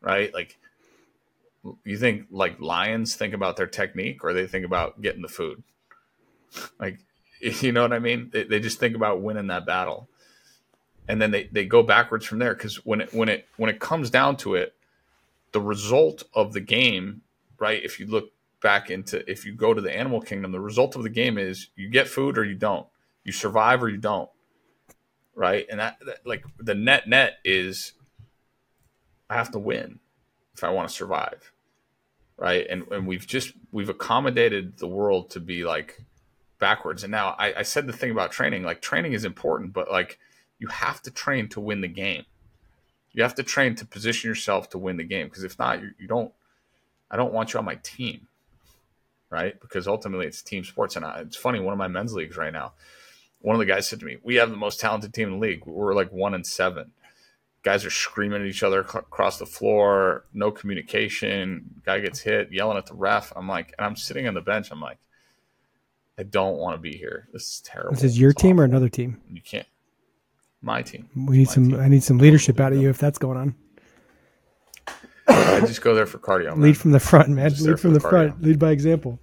[0.00, 0.32] right?
[0.32, 0.58] Like
[1.84, 5.62] you think like lions think about their technique or they think about getting the food
[6.78, 6.98] like
[7.62, 8.30] you know what i mean?
[8.32, 10.08] They, they just think about winning that battle.
[11.06, 13.78] And then they, they go backwards from there because when it when it when it
[13.78, 14.74] comes down to it
[15.52, 17.20] the result of the game
[17.58, 18.30] right if you look
[18.62, 21.68] back into if you go to the animal kingdom the result of the game is
[21.76, 22.86] you get food or you don't.
[23.22, 24.30] You survive or you don't.
[25.34, 25.66] Right?
[25.70, 27.92] And that, that like the net net is
[29.28, 29.98] i have to win
[30.54, 31.52] if i want to survive.
[32.38, 32.66] Right?
[32.70, 36.02] And and we've just we've accommodated the world to be like
[36.58, 37.04] backwards.
[37.04, 40.18] And now I, I said the thing about training, like training is important, but like
[40.58, 42.24] you have to train to win the game.
[43.12, 45.90] You have to train to position yourself to win the game because if not, you,
[45.98, 46.32] you don't.
[47.10, 48.26] I don't want you on my team,
[49.30, 49.60] right?
[49.60, 50.96] Because ultimately it's team sports.
[50.96, 52.72] And I, it's funny, one of my men's leagues right now,
[53.40, 55.46] one of the guys said to me, "We have the most talented team in the
[55.46, 55.64] league.
[55.64, 56.90] We're like one and seven
[57.64, 61.80] guys are screaming at each other across the floor, no communication.
[61.84, 63.32] Guy gets hit, yelling at the ref.
[63.34, 64.70] I'm like, and I'm sitting on the bench.
[64.70, 64.98] I'm like,
[66.18, 67.28] I don't want to be here.
[67.32, 67.92] This is terrible.
[67.92, 68.62] This is your it's team awful.
[68.62, 69.20] or another team?
[69.30, 69.66] You can't.
[70.62, 71.08] My team.
[71.14, 71.70] We need My some.
[71.70, 71.80] team.
[71.80, 73.54] I need some leadership out of you if that's going on.
[75.26, 76.50] I just go there for cardio.
[76.54, 76.62] Man.
[76.62, 77.50] Lead from the front, man.
[77.50, 78.42] Just Lead from the the front.
[78.42, 79.18] Lead by example.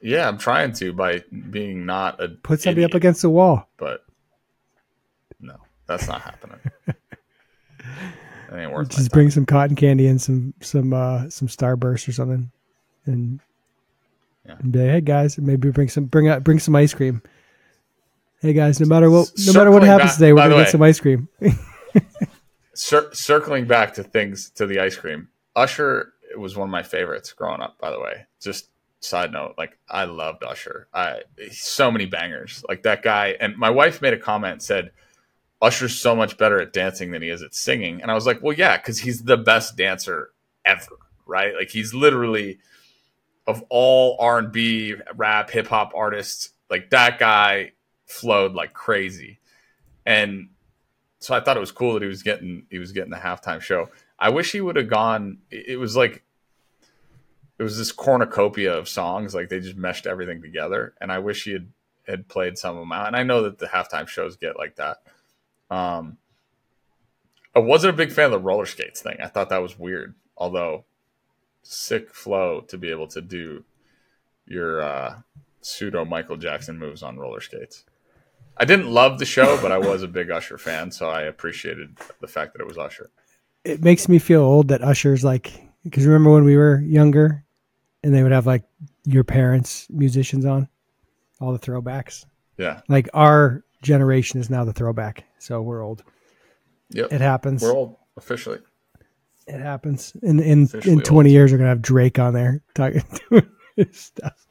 [0.00, 3.68] Yeah, I'm trying to by being not a Put somebody up against the wall.
[3.76, 4.04] but
[5.40, 6.58] no, that's not happening.
[8.50, 9.14] That ain't worth my Just time.
[9.14, 12.50] bring some cotton candy and some some uh some Starburst or something,
[13.06, 13.40] and,
[14.46, 14.56] Yeah.
[14.58, 17.22] and be like, hey guys, maybe bring some bring out bring some ice cream.
[18.40, 20.70] Hey guys, no matter what, no matter what happens back- today, we're gonna the get
[20.70, 21.28] some ice cream.
[22.74, 27.32] Cir- circling back to things to the ice cream, Usher was one of my favorites
[27.32, 27.78] growing up.
[27.78, 28.68] By the way, just
[29.00, 30.88] side note, like I loved Usher.
[30.94, 33.36] I so many bangers, like that guy.
[33.38, 34.90] And my wife made a comment said,
[35.60, 38.42] "Usher's so much better at dancing than he is at singing." And I was like,
[38.42, 40.30] "Well, yeah, because he's the best dancer
[40.64, 41.54] ever, right?
[41.54, 42.58] Like he's literally
[43.46, 47.72] of all R and B, rap, hip hop artists, like that guy
[48.06, 49.38] flowed like crazy."
[50.04, 50.50] And
[51.18, 53.60] so I thought it was cool that he was getting he was getting the halftime
[53.60, 53.88] show.
[54.18, 55.38] I wish he would have gone.
[55.50, 56.22] It was like
[57.58, 60.94] it was this cornucopia of songs, like they just meshed everything together.
[61.00, 61.68] And I wish he had
[62.06, 63.06] had played some of them out.
[63.06, 64.98] And I know that the halftime shows get like that.
[65.70, 66.18] Um,
[67.54, 69.18] I wasn't a big fan of the roller skates thing.
[69.22, 70.84] I thought that was weird, although
[71.62, 73.64] sick flow to be able to do
[74.46, 75.14] your uh,
[75.60, 77.84] pseudo Michael Jackson moves on roller skates.
[78.56, 81.96] I didn't love the show, but I was a big Usher fan, so I appreciated
[82.20, 83.10] the fact that it was Usher.
[83.64, 85.52] it makes me feel old that Usher's like
[85.84, 87.44] because remember when we were younger,
[88.02, 88.64] and they would have like
[89.04, 90.68] your parents' musicians on,
[91.40, 92.24] all the throwbacks.
[92.58, 92.80] Yeah.
[92.88, 96.04] Like our generation is now the throwback, so we're old.
[96.90, 97.12] Yep.
[97.12, 97.62] It happens.
[97.62, 98.58] We're old officially.
[99.46, 100.12] It happens.
[100.22, 101.32] In in Officially in twenty old.
[101.34, 104.46] years, we're gonna have Drake on there talking doing his stuff.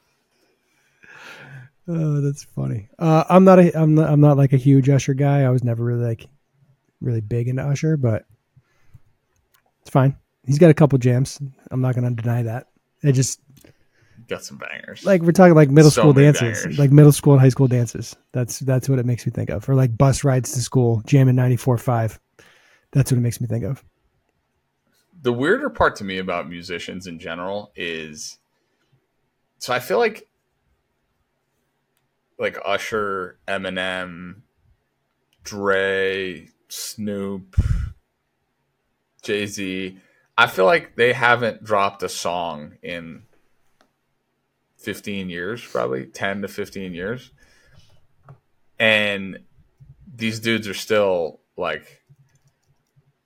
[1.87, 2.89] Oh, that's funny.
[2.99, 5.41] Uh, I'm not a I'm not, I'm not like a huge Usher guy.
[5.43, 6.27] I was never really like
[7.01, 8.25] really big into Usher, but
[9.81, 10.15] it's fine.
[10.45, 11.39] He's got a couple jams.
[11.71, 12.67] I'm not gonna deny that.
[13.03, 13.39] It just
[14.27, 15.03] Got some bangers.
[15.03, 16.79] like we're talking like middle So school dances, bangers.
[16.79, 18.15] like middle school and high school dances.
[18.31, 19.67] That's that's what it makes me think of.
[19.67, 22.19] Or like bus rides to school, jamming 94.5.
[22.93, 23.83] That's what it makes me think of.
[25.21, 28.39] The weirder part to me about musicians in general is
[29.59, 30.27] so I feel like
[32.39, 34.41] like Usher, Eminem,
[35.43, 37.55] Dre, Snoop,
[39.21, 39.97] Jay Z.
[40.35, 43.23] I feel like they haven't dropped a song in
[44.77, 47.31] 15 years, probably 10 to 15 years.
[48.79, 49.39] And
[50.11, 52.00] these dudes are still like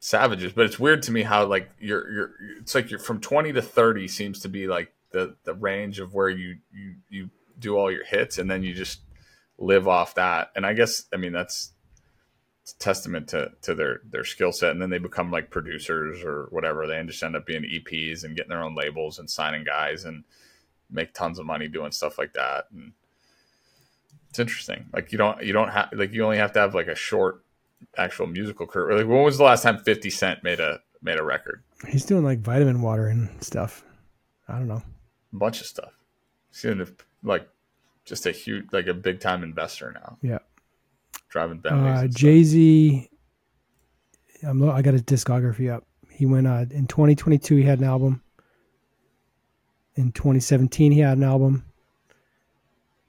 [0.05, 3.53] savages but it's weird to me how like you're you're it's like you're from 20
[3.53, 7.75] to 30 seems to be like the the range of where you you you do
[7.75, 8.99] all your hits and then you just
[9.57, 10.51] live off that.
[10.55, 11.71] And i guess i mean that's
[12.77, 14.71] testament to to their their skill set.
[14.71, 16.85] And then they become like producers or whatever.
[16.85, 20.23] They just end up being eps and getting their own labels and signing guys and
[20.91, 22.65] make tons of money doing stuff like that.
[22.71, 22.93] And
[24.29, 24.85] it's interesting.
[24.93, 27.44] Like you don't you don't have like you only have to have like a short
[27.97, 28.97] actual musical career.
[28.97, 31.63] Like, when was the last time Fifty Cent made a made a record?
[31.87, 33.83] He's doing like vitamin water and stuff.
[34.47, 34.81] I don't know.
[35.33, 35.91] A bunch of stuff.
[36.51, 36.85] He's in
[37.23, 37.47] like
[38.05, 40.17] just a huge, like a big time investor now.
[40.21, 40.39] Yeah.
[41.29, 42.03] driving Bentleys.
[42.03, 42.07] Uh.
[42.07, 43.09] Jay Z.
[44.43, 44.59] I'm.
[44.61, 45.85] lo- I got his discography up.
[46.09, 47.55] He went uh, in 2022.
[47.57, 48.21] He had an album.
[49.95, 51.65] In 2017, he had an album.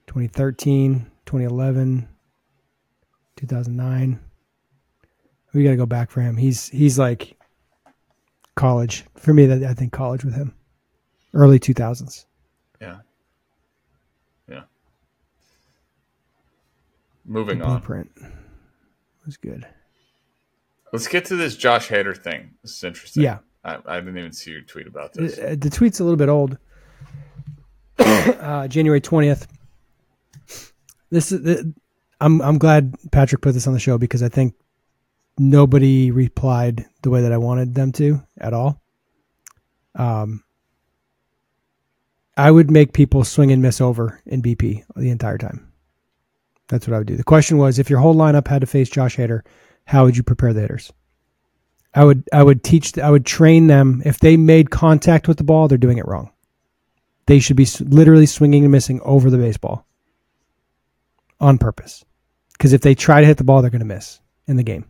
[0.07, 2.07] 2013, 2011,
[3.35, 4.19] 2009.
[5.53, 6.37] We got to go back for him.
[6.37, 7.37] He's he's like
[8.55, 9.45] college for me.
[9.45, 10.53] That I think college with him,
[11.33, 12.25] early 2000s.
[12.81, 12.97] Yeah.
[14.49, 14.61] Yeah.
[17.25, 17.79] Moving The on.
[17.79, 18.11] Blueprint
[19.25, 19.65] was good.
[20.93, 22.51] Let's get to this Josh Hader thing.
[22.61, 23.23] This is interesting.
[23.23, 23.39] Yeah.
[23.63, 25.37] I, I didn't even see your tweet about this.
[25.37, 26.57] Uh, the tweet's a little bit old.
[27.99, 29.47] uh, January twentieth.
[31.09, 31.41] This is.
[31.41, 31.73] The,
[32.21, 34.53] I'm I'm glad Patrick put this on the show because I think
[35.37, 38.81] nobody replied the way that I wanted them to at all.
[39.95, 40.43] Um,
[42.35, 45.71] I would make people swing and miss over in BP the entire time.
[46.67, 47.15] That's what I would do.
[47.15, 49.41] The question was, if your whole lineup had to face Josh Hader,
[49.85, 50.91] how would you prepare the hitters?
[51.93, 55.43] I would I would teach I would train them if they made contact with the
[55.43, 56.31] ball they're doing it wrong.
[57.25, 59.87] They should be literally swinging and missing over the baseball
[61.39, 62.05] on purpose.
[62.59, 64.85] Cuz if they try to hit the ball they're going to miss in the game.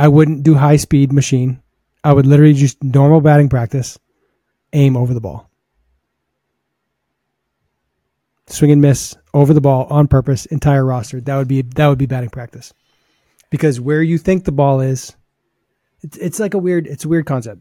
[0.00, 1.60] I wouldn't do high speed machine.
[2.02, 3.98] I would literally just normal batting practice
[4.72, 5.50] aim over the ball.
[8.46, 11.20] Swing and miss over the ball on purpose entire roster.
[11.20, 12.72] That would be that would be batting practice
[13.50, 15.14] because where you think the ball is,
[16.00, 17.60] it's it's like a weird it's a weird concept.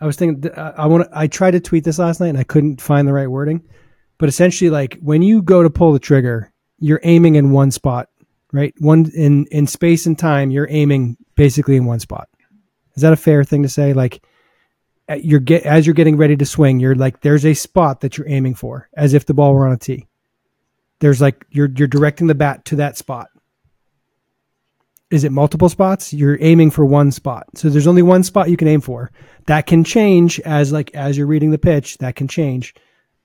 [0.00, 2.80] I was thinking I, want I tried to tweet this last night and I couldn't
[2.80, 3.68] find the right wording,
[4.16, 8.08] but essentially like when you go to pull the trigger, you're aiming in one spot,
[8.52, 8.74] right?
[8.78, 12.28] One in in space and time, you're aiming basically in one spot.
[12.94, 13.92] Is that a fair thing to say?
[13.92, 14.22] Like
[15.08, 18.18] at- you're get as you're getting ready to swing, you're like there's a spot that
[18.18, 20.06] you're aiming for, as if the ball were on a tee.
[21.00, 23.28] There's like you're you're directing the bat to that spot
[25.10, 28.56] is it multiple spots you're aiming for one spot so there's only one spot you
[28.56, 29.10] can aim for
[29.46, 32.74] that can change as like as you're reading the pitch that can change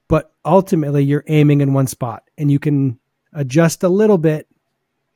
[0.07, 2.99] but ultimately you're aiming in one spot and you can
[3.33, 4.47] adjust a little bit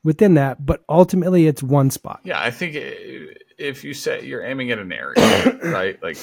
[0.04, 2.76] within that but ultimately it's one spot Yeah, I think
[3.60, 6.02] if you say you're aiming at an area, right?
[6.02, 6.18] Like,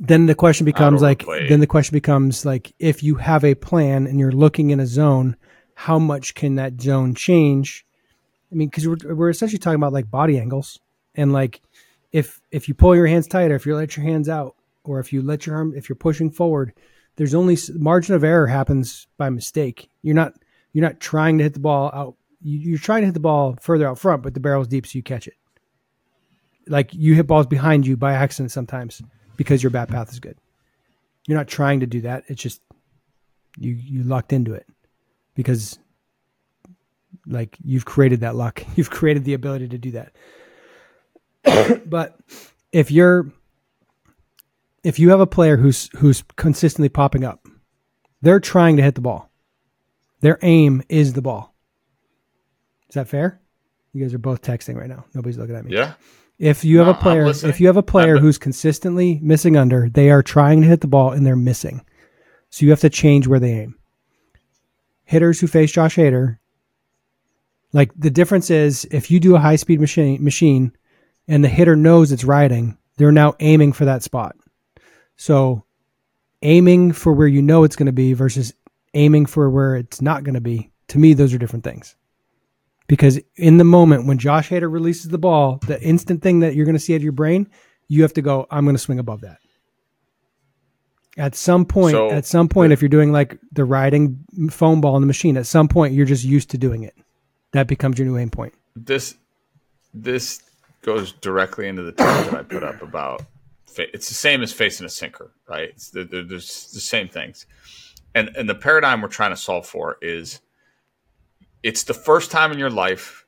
[0.00, 1.48] then the question becomes like play.
[1.48, 4.86] then the question becomes like if you have a plan and you're looking in a
[4.86, 5.36] zone
[5.74, 7.84] how much can that zone change
[8.50, 10.80] i mean because we're, we're essentially talking about like body angles
[11.14, 11.60] and like
[12.10, 15.12] if if you pull your hands tighter if you let your hands out or if
[15.12, 16.72] you let your arm if you're pushing forward
[17.16, 20.32] there's only margin of error happens by mistake you're not
[20.72, 23.56] you're not trying to hit the ball out you, you're trying to hit the ball
[23.60, 25.34] further out front but the barrel's deep so you catch it
[26.66, 29.02] like you hit balls behind you by accident sometimes
[29.36, 30.36] because your bat path is good.
[31.26, 32.24] You're not trying to do that.
[32.28, 32.60] It's just
[33.56, 34.66] you you lucked into it
[35.34, 35.78] because
[37.26, 38.62] like you've created that luck.
[38.76, 40.12] You've created the ability to do that.
[41.86, 42.18] but
[42.72, 43.30] if you're
[44.82, 47.46] if you have a player who's who's consistently popping up,
[48.22, 49.30] they're trying to hit the ball.
[50.20, 51.51] Their aim is the ball.
[52.92, 53.40] Is that fair?
[53.94, 55.06] You guys are both texting right now.
[55.14, 55.72] Nobody's looking at me.
[55.74, 55.94] yeah,
[56.38, 59.88] If you have No, a player, if you have a player who's consistently missing under,
[59.88, 61.86] they are trying to hit the ball and they're missing.
[62.50, 63.76] So you have to change where they aim.
[65.06, 66.36] Hitters who face Josh Hader,
[67.72, 70.76] like the difference is if you do a high speed machine machine
[71.26, 74.36] and the hitter knows it's riding, they're now aiming for that spot.
[75.16, 75.64] So
[76.42, 78.52] aiming for where you know it's going to be versus
[78.92, 81.96] aiming for where it's not going to be, to me, those are different things
[82.92, 86.66] because in the moment when Josh Hader releases the ball, the instant thing that you're
[86.66, 87.48] going to see out of your brain,
[87.88, 89.38] you have to go, I'm going to swing above that.
[91.16, 94.94] At some point, So, at some point, if you're doing like the riding foam ball
[94.96, 96.94] in the machine, at some point you're just used to doing it.
[97.52, 98.52] That becomes your new aim point.
[98.76, 99.14] this
[99.94, 100.42] this
[100.82, 103.22] goes directly into the tweet that I put up about.
[103.78, 105.70] It's the same as facing a sinker, right?
[105.70, 107.46] It's the, the, there's the same things,
[108.14, 110.40] and and the paradigm we're trying to solve for is
[111.62, 113.26] it's the first time in your life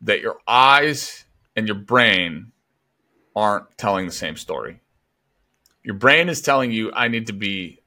[0.00, 2.52] that your eyes and your brain
[3.36, 4.80] aren't telling the same story.
[5.82, 7.80] Your brain is telling you, I need to be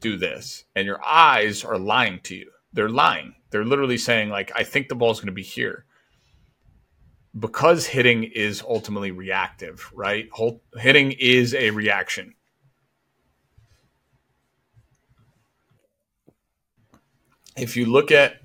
[0.00, 0.64] do this.
[0.74, 2.50] And your eyes are lying to you.
[2.72, 3.34] They're lying.
[3.50, 5.84] They're literally saying, like, I think the ball's going to be here.
[7.38, 10.28] Because hitting is ultimately reactive, right?
[10.76, 12.34] Hitting is a reaction.
[17.56, 18.39] If you look at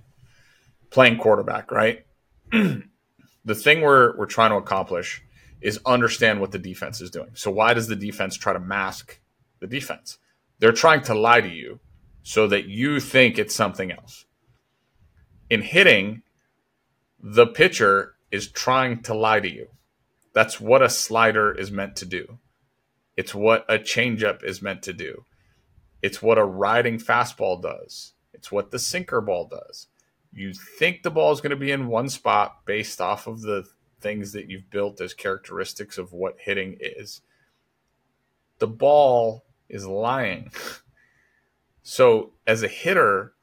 [0.95, 2.05] playing quarterback, right?
[2.51, 5.21] the thing we're we're trying to accomplish
[5.59, 7.31] is understand what the defense is doing.
[7.33, 9.19] So why does the defense try to mask
[9.59, 10.19] the defense?
[10.59, 11.81] They're trying to lie to you
[12.23, 14.23] so that you think it's something else.
[15.49, 16.21] In hitting,
[17.21, 19.67] the pitcher is trying to lie to you.
[20.31, 22.39] That's what a slider is meant to do.
[23.17, 25.25] It's what a changeup is meant to do.
[26.01, 28.13] It's what a riding fastball does.
[28.33, 29.87] It's what the sinker ball does.
[30.35, 33.63] You think the ball is going to be in one spot based off of the
[34.01, 37.21] things that you've built as characteristics of what hitting is.
[38.59, 40.51] The ball is lying.
[41.87, 43.33] So, as a hitter,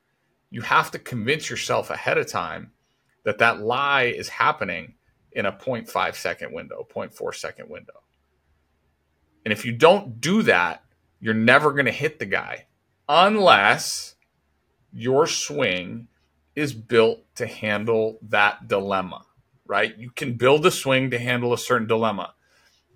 [0.51, 2.73] you have to convince yourself ahead of time
[3.25, 4.95] that that lie is happening
[5.31, 8.03] in a 0.5 second window, 0.4 second window.
[9.45, 10.85] And if you don't do that,
[11.21, 12.67] you're never going to hit the guy
[13.09, 14.17] unless
[14.93, 16.09] your swing
[16.55, 19.25] is built to handle that dilemma,
[19.67, 19.97] right?
[19.97, 22.35] You can build a swing to handle a certain dilemma.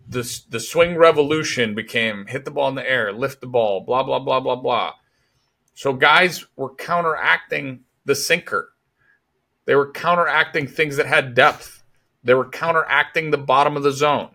[0.09, 4.03] The, the swing revolution became hit the ball in the air, lift the ball, blah,
[4.03, 4.93] blah, blah, blah, blah.
[5.75, 8.73] So guys were counteracting the sinker.
[9.65, 11.83] They were counteracting things that had depth.
[12.23, 14.31] They were counteracting the bottom of the zone.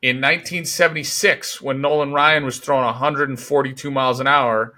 [0.00, 4.74] In 1976, when Nolan Ryan was throwing 142 miles an hour,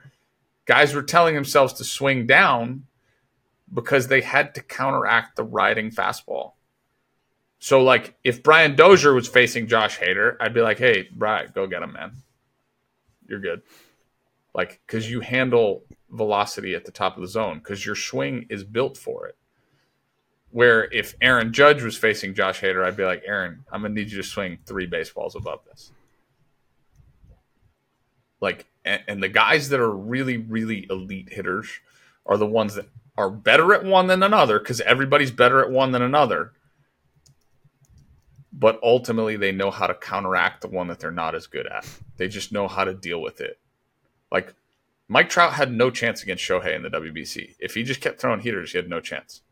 [0.66, 2.85] guys were telling themselves to swing down
[3.72, 6.52] because they had to counteract the riding fastball.
[7.58, 11.66] So, like, if Brian Dozier was facing Josh Hader, I'd be like, hey, Brian, go
[11.66, 12.12] get him, man.
[13.26, 13.62] You're good.
[14.54, 18.62] Like, because you handle velocity at the top of the zone, because your swing is
[18.62, 19.36] built for it.
[20.50, 24.00] Where if Aaron Judge was facing Josh Hader, I'd be like, Aaron, I'm going to
[24.00, 25.92] need you to swing three baseballs above this.
[28.40, 31.68] Like, and, and the guys that are really, really elite hitters
[32.24, 35.92] are the ones that are better at one than another because everybody's better at one
[35.92, 36.52] than another.
[38.52, 41.86] But ultimately, they know how to counteract the one that they're not as good at.
[42.16, 43.58] They just know how to deal with it.
[44.32, 44.54] Like
[45.08, 47.56] Mike Trout had no chance against Shohei in the WBC.
[47.58, 49.42] If he just kept throwing heaters, he had no chance.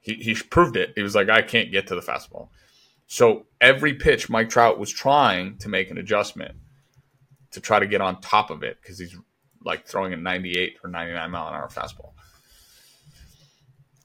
[0.00, 0.92] He, he proved it.
[0.96, 2.48] He was like, I can't get to the fastball.
[3.06, 6.56] So every pitch, Mike Trout was trying to make an adjustment
[7.52, 9.14] to try to get on top of it because he's
[9.64, 12.12] like throwing a 98 or 99 mile an hour fastball.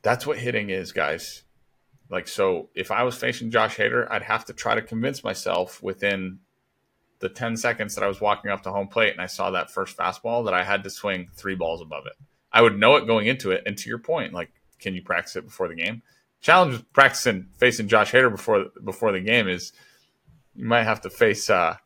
[0.02, 1.44] That's what hitting is, guys.
[2.10, 5.84] Like, so if I was facing Josh Hader, I'd have to try to convince myself
[5.84, 6.40] within
[7.20, 9.72] the 10 seconds that I was walking up to home plate and I saw that
[9.72, 12.14] first fastball that I had to swing three balls above it.
[12.52, 13.64] I would know it going into it.
[13.66, 16.02] And to your point, like, can you practice it before the game?
[16.40, 19.74] Challenge practicing facing Josh Hader before before the game is
[20.56, 21.78] you might have to face uh,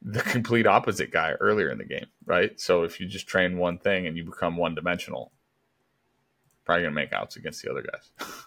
[0.00, 2.58] the complete opposite guy earlier in the game, right?
[2.58, 5.31] So if you just train one thing and you become one dimensional,
[6.64, 8.28] probably gonna make outs against the other guys.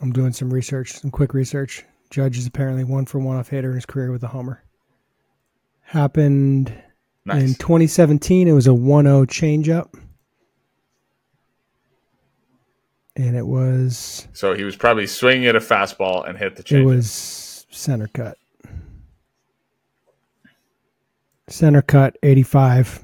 [0.00, 1.84] I'm doing some research, some quick research.
[2.10, 4.62] Judge is apparently one for one off hitter in his career with a homer.
[5.80, 6.72] Happened
[7.24, 7.42] nice.
[7.42, 8.46] in 2017.
[8.46, 9.98] It was a 1-0 changeup.
[13.16, 14.28] And it was.
[14.32, 16.80] So he was probably swinging at a fastball and hit the changeup.
[16.80, 18.36] It was center cut.
[21.48, 23.00] Center cut, 85.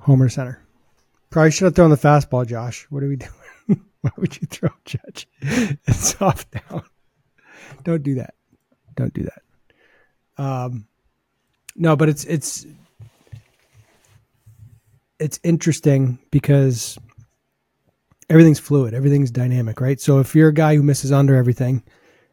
[0.00, 0.65] Homer center.
[1.30, 2.86] Probably should have thrown the fastball, Josh.
[2.90, 3.32] What are we doing?
[4.00, 6.82] Why would you throw Judge and soft down?
[7.82, 8.34] Don't do that.
[8.94, 10.42] Don't do that.
[10.42, 10.86] Um,
[11.74, 12.66] no, but it's it's
[15.18, 16.98] it's interesting because
[18.28, 20.00] everything's fluid, everything's dynamic, right?
[20.00, 21.82] So if you're a guy who misses under everything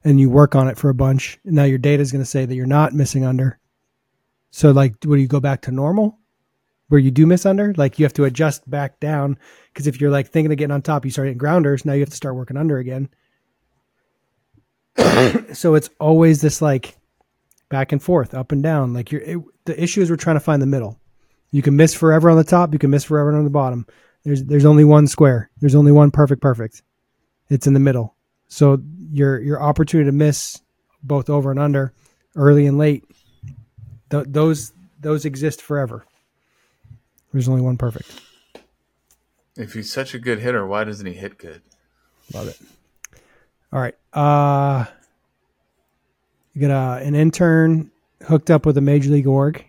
[0.04, 2.46] and you work on it for a bunch, now your data is going to say
[2.46, 3.60] that you're not missing under.
[4.52, 6.20] So like, would you go back to normal?
[6.90, 9.38] Where you do miss under, like you have to adjust back down
[9.72, 11.86] because if you're like thinking of getting on top, you start hitting grounders.
[11.86, 13.10] Now you have to start working under again.
[15.54, 16.98] so it's always this like
[17.70, 18.94] back and forth, up and down.
[18.94, 21.00] Like you're it, the issue is we're trying to find the middle.
[21.52, 22.74] You can miss forever on the top.
[22.74, 23.86] You can miss forever on the bottom.
[24.24, 25.50] There's there's only one square.
[25.60, 26.82] There's only one perfect perfect.
[27.50, 28.16] It's in the middle.
[28.48, 28.82] So
[29.12, 30.62] your your opportunity to miss
[31.02, 31.94] both over and under,
[32.36, 33.04] early and late,
[34.10, 36.06] th- those those exist forever.
[37.34, 38.22] There's only one perfect.
[39.58, 41.62] If he's such a good hitter, why doesn't he hit good?
[42.34, 42.60] Love it.
[43.74, 43.96] All right.
[44.14, 44.86] Uh
[46.54, 47.92] you got a, an intern
[48.28, 49.66] hooked up with a major league org.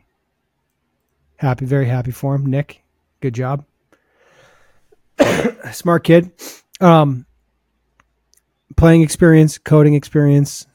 [1.36, 2.46] Happy, very happy for him.
[2.46, 2.82] Nick,
[3.20, 3.64] good job.
[5.72, 6.30] Smart kid.
[6.80, 7.26] Um
[8.76, 10.66] playing experience, coding experience.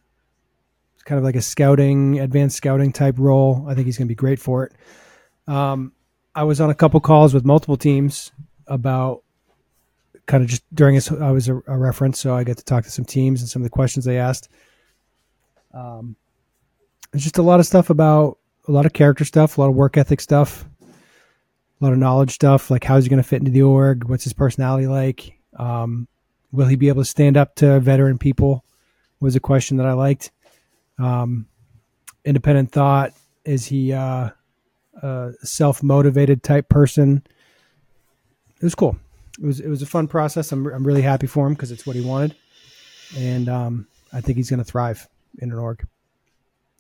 [0.96, 3.66] It's kind of like a scouting, advanced scouting type role.
[3.68, 4.74] I think he's going to be great for it.
[5.52, 5.94] Um,
[6.36, 8.32] I was on a couple calls with multiple teams
[8.68, 9.24] about
[10.26, 11.12] kind of just during this.
[11.12, 13.62] I was a, a, reference, so I got to talk to some teams and some
[13.62, 14.50] of the questions they asked.
[15.74, 16.16] Um,
[17.14, 19.76] it's just a lot of stuff about a lot of character stuff, a lot of
[19.76, 20.66] work ethic stuff.
[20.84, 24.08] a lot of knowledge stuff, like how's he going to fit into the org?
[24.08, 25.40] What's his personality like?
[25.58, 26.08] Um,
[26.52, 28.64] will he be able to stand up to veteran people?
[29.20, 30.32] Was a question that I liked.
[30.98, 31.48] Um,
[32.24, 33.14] independent thought
[33.44, 34.30] is he uh,
[35.02, 37.24] a self motivated type person?
[38.58, 38.98] It was cool.
[39.42, 40.52] It was it was a fun process.
[40.52, 42.36] I'm I'm really happy for him because it's what he wanted,
[43.18, 45.08] and um, I think he's going to thrive
[45.40, 45.86] in an org.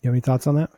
[0.01, 0.69] You have any thoughts on that?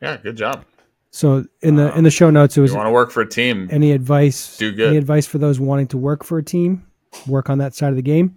[0.00, 0.64] Yeah, good job.
[1.10, 3.28] So in the in the show notes, it was You want to work for a
[3.28, 3.68] team?
[3.70, 4.58] any advice?
[4.58, 4.88] Do good.
[4.88, 6.86] Any advice for those wanting to work for a team,
[7.26, 8.36] work on that side of the game?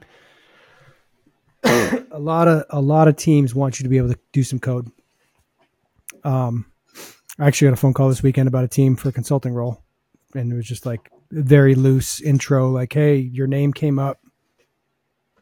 [2.12, 4.60] a lot of a lot of teams want you to be able to do some
[4.60, 4.92] code.
[6.24, 6.66] Um,
[7.38, 9.82] I actually got a phone call this weekend about a team for a consulting role,
[10.36, 14.20] and it was just like very loose intro, like, "Hey, your name came up.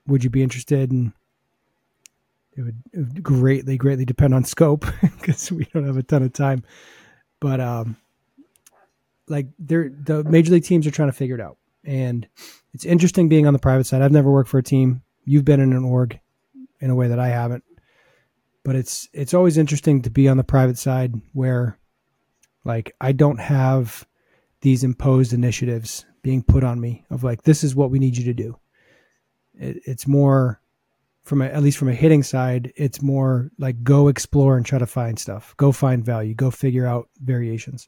[0.08, 1.14] Would you be interested?" And
[2.56, 6.64] it would, greatly, greatly depend on scope because we don't have a ton of time.
[7.40, 7.98] But um,
[9.28, 12.28] like they're the major league teams are trying to figure it out, and
[12.74, 14.02] it's interesting being on the private side.
[14.02, 15.04] I've never worked for a team.
[15.28, 16.20] You've been in an org
[16.80, 17.64] in a way that I haven't,
[18.64, 21.78] but it's it's always interesting to be on the private side where,
[22.64, 24.08] like, I don't have
[24.62, 28.26] these imposed initiatives being put on me of like this is what we need you
[28.26, 28.58] to do.
[29.54, 30.62] It, it's more
[31.24, 34.80] from a, at least from a hitting side, it's more like go explore and try
[34.80, 37.88] to find stuff, go find value, go figure out variations.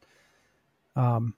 [0.95, 1.35] Um,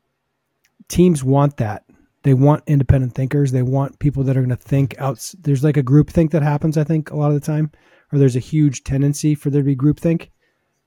[0.88, 1.86] teams want that.
[2.24, 3.52] They want independent thinkers.
[3.52, 5.34] They want people that are going to think out.
[5.42, 7.72] There's like a group think that happens, I think, a lot of the time,
[8.12, 10.32] or there's a huge tendency for there to be group think,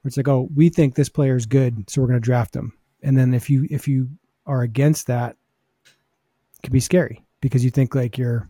[0.03, 2.55] where it's like, oh, we think this player is good, so we're going to draft
[2.55, 2.72] him.
[3.03, 4.09] And then if you if you
[4.47, 5.37] are against that,
[5.85, 8.49] it can be scary because you think like you're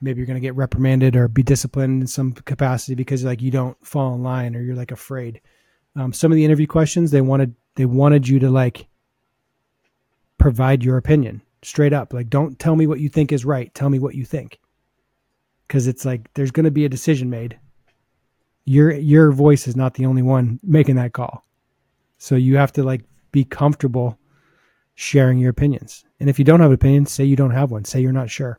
[0.00, 3.50] maybe you're going to get reprimanded or be disciplined in some capacity because like you
[3.50, 5.40] don't fall in line or you're like afraid.
[5.94, 8.88] Um, some of the interview questions they wanted they wanted you to like
[10.42, 12.12] provide your opinion straight up.
[12.12, 13.72] Like don't tell me what you think is right.
[13.74, 14.58] Tell me what you think.
[15.68, 17.58] Cuz it's like there's going to be a decision made.
[18.64, 21.46] Your your voice is not the only one making that call.
[22.18, 24.18] So you have to like be comfortable
[24.94, 26.04] sharing your opinions.
[26.20, 27.84] And if you don't have an opinion, say you don't have one.
[27.84, 28.58] Say you're not sure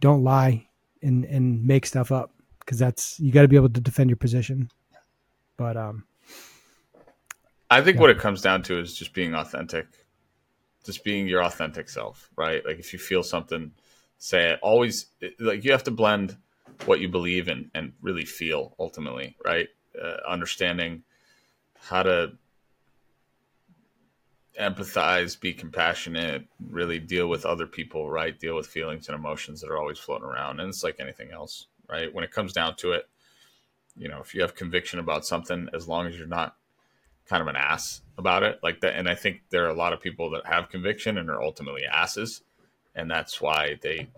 [0.00, 0.66] don't lie
[1.02, 2.30] and and make stuff up
[2.60, 4.68] because that's you got to be able to defend your position.
[5.56, 6.04] But um,
[7.70, 8.00] I think Yeah.
[8.02, 9.86] what it comes down to is just being authentic,
[10.84, 12.64] just being your authentic self, right?
[12.64, 13.72] Like if you feel something,
[14.18, 14.58] say it.
[14.62, 15.06] Always
[15.40, 16.36] like you have to blend
[16.84, 19.68] what you believe in and really feel ultimately, right?
[20.00, 21.02] Uh, understanding
[21.78, 22.32] how to
[24.60, 28.38] empathize, be compassionate, really deal with other people, right?
[28.38, 30.60] Deal with feelings and emotions that are always floating around.
[30.60, 32.12] And it's like anything else, right?
[32.12, 33.08] When it comes down to it,
[33.96, 36.56] you know, if you have conviction about something, as long as you're not
[37.26, 38.94] kind of an ass about it, like that.
[38.96, 41.84] And I think there are a lot of people that have conviction and are ultimately
[41.84, 42.42] asses.
[42.94, 44.08] And that's why they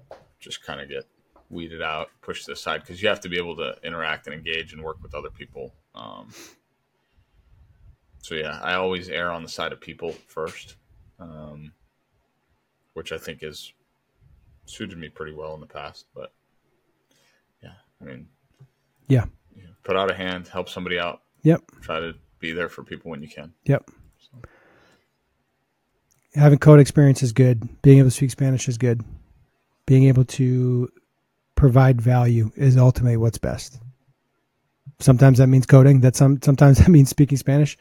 [0.41, 1.05] just kind of get
[1.49, 4.35] weeded out, pushed to the side, because you have to be able to interact and
[4.35, 5.73] engage and work with other people.
[5.95, 6.29] Um,
[8.19, 10.77] so yeah, I always err on the side of people first,
[11.21, 11.73] um,
[12.95, 13.73] which I think has
[14.67, 16.07] suited me pretty well in the past.
[16.13, 16.33] But
[17.63, 18.29] yeah, I mean,
[19.07, 19.27] Yeah.
[19.55, 21.23] know, put out a hand, help somebody out.
[21.43, 21.63] Yep.
[21.81, 23.53] Try to be there for people when you can.
[23.65, 23.91] Yep.
[26.35, 27.83] Having code experience is good.
[27.83, 29.03] Being able to speak Spanish is good.
[29.87, 30.91] Being able to
[31.55, 33.81] provide value is ultimately what's best.
[34.99, 36.01] Sometimes that means coding.
[36.01, 37.77] That some sometimes that means speaking Spanish.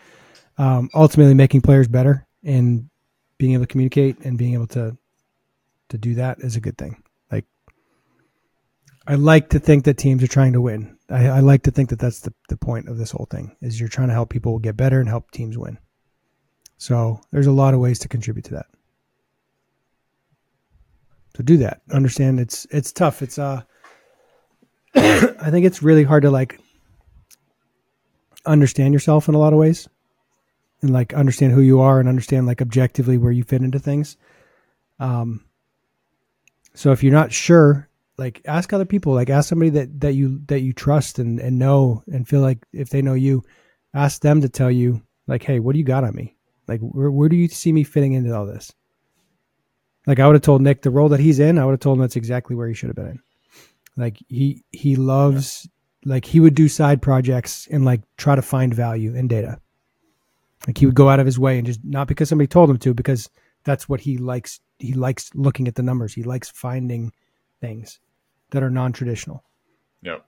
[0.58, 2.90] Um, ultimately, making players better and
[3.38, 4.98] being able to communicate and being able to
[5.90, 7.04] to do that is a good thing.
[7.32, 7.46] Like,
[9.06, 10.95] I like to think that teams are trying to win.
[11.10, 13.80] I, I like to think that that's the, the point of this whole thing is
[13.80, 15.78] you're trying to help people get better and help teams win.
[16.78, 18.66] So there's a lot of ways to contribute to that.
[21.36, 21.82] So do that.
[21.92, 23.22] Understand it's it's tough.
[23.22, 23.62] It's uh
[24.96, 26.60] I think it's really hard to like
[28.46, 29.88] understand yourself in a lot of ways
[30.82, 34.18] and like understand who you are and understand like objectively where you fit into things.
[35.00, 35.46] Um
[36.74, 40.42] so if you're not sure, like ask other people, like ask somebody that that you
[40.48, 43.44] that you trust and and know and feel like if they know you,
[43.94, 46.36] ask them to tell you like, "Hey, what do you got on me?
[46.68, 48.74] Like where where do you see me fitting into all this?"
[50.08, 51.98] Like I would have told Nick the role that he's in, I would have told
[51.98, 53.20] him that's exactly where he should have been in.
[53.98, 55.68] Like he he loves
[56.06, 59.60] like he would do side projects and like try to find value in data.
[60.68, 62.78] Like he would go out of his way and just not because somebody told him
[62.78, 63.30] to, because
[63.64, 64.60] that's what he likes.
[64.80, 66.14] He likes looking at the numbers.
[66.14, 67.12] He likes finding
[67.62, 68.00] things
[68.52, 69.44] that are non-traditional.
[70.02, 70.26] Yep.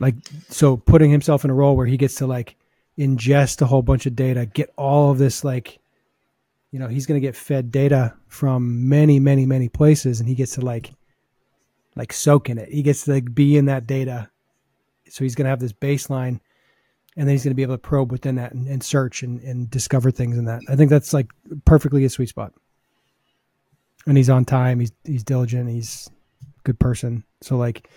[0.00, 0.16] Like
[0.48, 2.56] so putting himself in a role where he gets to like
[2.98, 5.78] ingest a whole bunch of data, get all of this like
[6.72, 10.34] you know, he's going to get fed data from many, many, many places and he
[10.34, 10.92] gets to like
[11.94, 12.70] like soak in it.
[12.70, 14.30] He gets to like be in that data.
[15.08, 16.40] So he's going to have this baseline
[17.16, 19.40] and then he's going to be able to probe within that and, and search and,
[19.42, 20.62] and discover things in that.
[20.68, 21.30] I think that's like
[21.66, 22.54] perfectly a sweet spot.
[24.06, 24.80] And he's on time.
[24.80, 25.68] He's he's diligent.
[25.68, 26.10] He's
[26.64, 27.24] good person.
[27.40, 27.88] So like,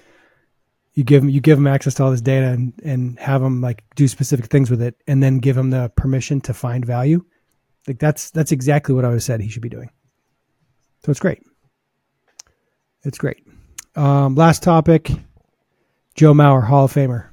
[0.94, 3.62] you give him you give them access to all this data and and have them
[3.62, 7.24] like do specific things with it, and then give them the permission to find value.
[7.88, 9.90] Like that's that's exactly what I was said he should be doing.
[11.04, 11.44] So it's great.
[13.04, 13.46] It's great.
[13.96, 15.12] Um, last topic:
[16.16, 17.28] Joe Mauer, Hall of Famer.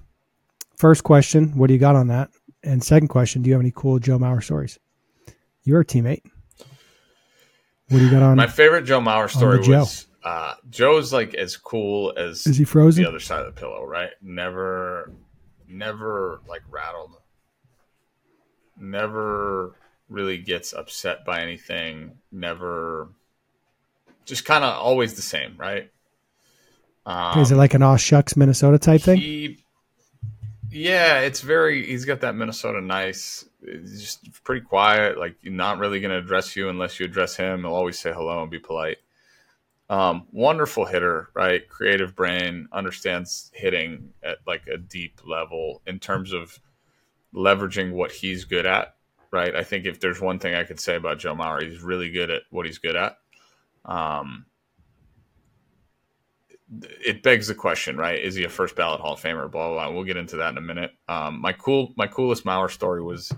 [0.76, 2.30] First question: What do you got on that?
[2.64, 4.78] And second question: Do you have any cool Joe Mauer stories?
[5.62, 6.22] You're a teammate.
[7.88, 8.36] What do you got on?
[8.36, 13.02] My favorite Joe Mauer story was uh, Joe's like as cool as is he frozen?
[13.02, 14.10] The other side of the pillow, right?
[14.20, 15.12] Never,
[15.68, 17.16] never like rattled.
[18.78, 19.74] Never
[20.08, 22.18] really gets upset by anything.
[22.30, 23.08] Never,
[24.24, 25.90] just kind of always the same, right?
[27.04, 29.56] Um, is it like an aw shucks Minnesota type thing?
[30.70, 31.84] Yeah, it's very.
[31.84, 33.44] He's got that Minnesota nice.
[33.60, 35.18] It's just pretty quiet.
[35.18, 37.60] Like not really going to address you unless you address him.
[37.60, 38.98] He'll always say hello and be polite.
[39.92, 41.68] Um, wonderful hitter, right?
[41.68, 46.58] Creative brain, understands hitting at like a deep level in terms of
[47.34, 48.96] leveraging what he's good at,
[49.30, 49.54] right?
[49.54, 52.30] I think if there's one thing I could say about Joe Mauer, he's really good
[52.30, 53.18] at what he's good at.
[53.84, 54.46] Um,
[56.80, 58.18] it begs the question, right?
[58.18, 59.50] Is he a first ballot Hall of Famer?
[59.50, 59.94] Blah, blah, blah.
[59.94, 60.92] We'll get into that in a minute.
[61.06, 63.30] Um, my cool, my coolest Mauer story was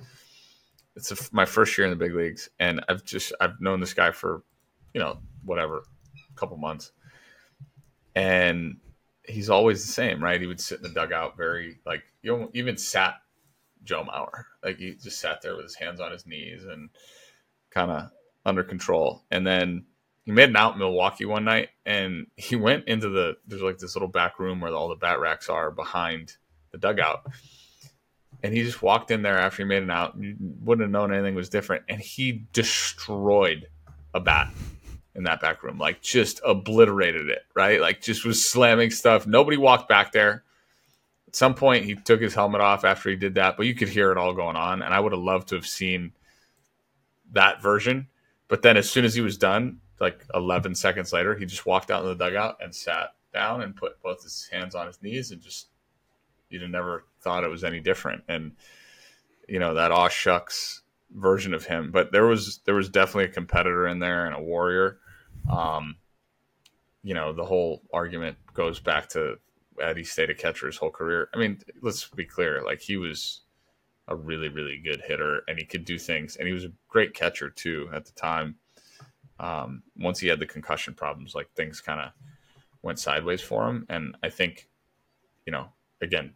[0.95, 3.93] it's a, my first year in the big leagues, and I've just I've known this
[3.93, 4.45] guy for,
[4.93, 5.83] you know, whatever
[6.35, 6.93] couple months.
[8.15, 8.77] And
[9.25, 10.41] he's always the same, right?
[10.41, 13.15] He would sit in the dugout very like you even sat
[13.83, 14.45] Joe Mauer.
[14.63, 16.91] Like he just sat there with his hands on his knees and
[17.71, 18.11] kind of
[18.45, 19.25] under control.
[19.31, 19.85] And then
[20.25, 23.79] he made an out in Milwaukee one night and he went into the there's like
[23.79, 26.37] this little back room where all the bat racks are behind
[26.73, 27.27] the dugout.
[28.43, 30.19] And he just walked in there after he made an out.
[30.19, 31.85] You wouldn't have known anything was different.
[31.89, 33.69] And he destroyed
[34.13, 34.53] a bat
[35.15, 37.81] in that back room, like just obliterated it, right?
[37.81, 39.27] Like just was slamming stuff.
[39.27, 40.43] Nobody walked back there.
[41.29, 43.89] At some point, he took his helmet off after he did that, but you could
[43.89, 44.83] hear it all going on.
[44.83, 46.13] And I would have loved to have seen
[47.33, 48.09] that version.
[48.49, 51.91] But then as soon as he was done, like 11 seconds later, he just walked
[51.91, 55.31] out in the dugout and sat down and put both his hands on his knees
[55.31, 55.69] and just,
[56.51, 58.23] you'd never thought it was any different.
[58.29, 58.53] And,
[59.49, 61.91] you know, that aw shucks version of him.
[61.93, 64.99] But there was, there was definitely a competitor in there and a warrior
[65.51, 65.97] um,
[67.03, 69.39] you know, the whole argument goes back to
[69.81, 71.29] Eddie stayed a catcher his whole career.
[71.35, 73.43] I mean, let's be clear, like he was
[74.09, 77.15] a really, really good hitter and he could do things and he was a great
[77.15, 78.57] catcher too at the time.
[79.41, 82.13] Um, once he had the concussion problems, like things kind of
[82.83, 83.87] went sideways for him.
[83.89, 84.69] And I think,
[85.47, 85.69] you know,
[86.01, 86.35] again,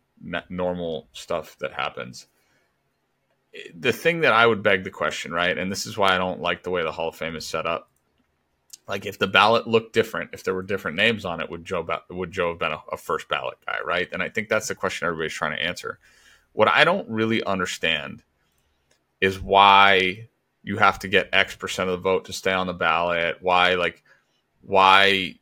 [0.49, 2.27] normal stuff that happens.
[3.75, 5.57] The thing that I would beg the question, right?
[5.57, 7.67] And this is why I don't like the way the Hall of Fame is set
[7.67, 7.88] up
[8.89, 11.87] like if the ballot looked different, if there were different names on it, would Joe
[12.09, 14.09] would Joe have been a, a, first ballot guy, right?
[14.13, 15.99] And I think that's the question everybody's trying to answer.
[16.55, 18.23] What I don't really understand
[19.21, 20.29] is why
[20.63, 23.37] you have to get X percent of the vote to stay on the ballot.
[23.41, 24.03] Why like
[24.63, 25.35] why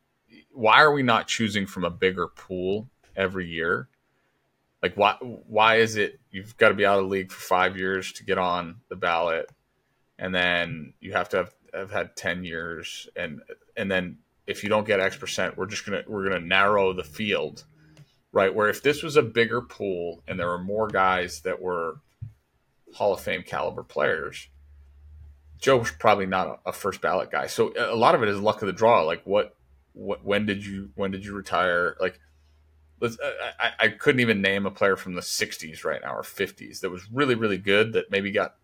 [0.52, 3.88] why are we not choosing from a bigger pool every year?
[4.82, 7.76] Like why why is it you've got to be out of the league for five
[7.76, 9.50] years to get on the ballot,
[10.18, 13.40] and then you have to have have had 10 years and
[13.76, 17.04] and then if you don't get X percent, we're just gonna we're gonna narrow the
[17.04, 17.64] field,
[18.32, 18.54] right?
[18.54, 22.00] Where if this was a bigger pool and there were more guys that were
[22.94, 24.48] Hall of Fame caliber players,
[25.58, 27.48] Joe was probably not a, a first ballot guy.
[27.48, 29.02] So a lot of it is luck of the draw.
[29.02, 29.56] Like what
[29.92, 31.96] what when did you when did you retire?
[32.00, 32.20] Like
[33.00, 33.18] let's
[33.60, 36.90] I, I couldn't even name a player from the 60s right now or 50s that
[36.90, 38.54] was really really good that maybe got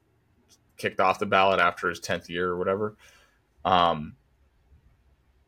[0.76, 2.96] kicked off the ballot after his 10th year or whatever.
[3.64, 4.16] Um,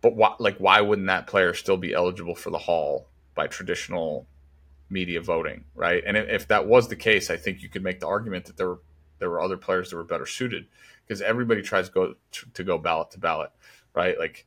[0.00, 4.26] but why, like, why wouldn't that player still be eligible for the Hall by traditional
[4.90, 6.02] media voting, right?
[6.06, 8.56] And if, if that was the case, I think you could make the argument that
[8.56, 8.80] there were
[9.18, 10.66] there were other players that were better suited
[11.06, 13.50] because everybody tries to go to, to go ballot to ballot,
[13.94, 14.18] right?
[14.18, 14.46] Like,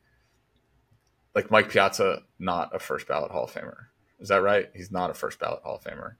[1.34, 3.86] like Mike Piazza, not a first ballot Hall of Famer.
[4.20, 4.70] Is that right?
[4.74, 6.14] He's not a first ballot Hall of Famer.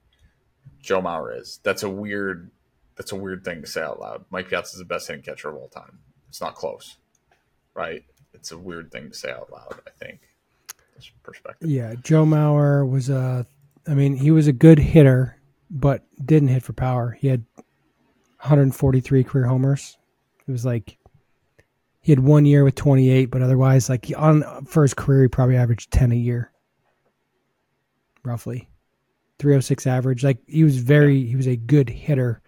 [0.81, 1.59] Joe Mauer is.
[1.63, 2.51] That's a weird
[2.99, 4.25] that's a weird thing to say out loud.
[4.29, 5.99] Mike Piazza is the best hitting catcher of all time.
[6.27, 6.97] It's not close,
[7.73, 8.03] right?
[8.33, 9.79] It's a weird thing to say out loud.
[9.87, 10.19] I think.
[11.23, 11.69] Perspective.
[11.69, 13.47] Yeah, Joe Mauer was a.
[13.87, 15.37] I mean, he was a good hitter,
[15.71, 17.11] but didn't hit for power.
[17.11, 17.45] He had
[18.41, 19.97] 143 career homers.
[20.45, 20.97] It was like
[22.01, 24.43] he had one year with 28, but otherwise, like on
[24.73, 26.51] his career, he probably averaged 10 a year,
[28.23, 28.69] roughly
[29.39, 30.21] 306 average.
[30.21, 32.41] Like he was very, he was a good hitter.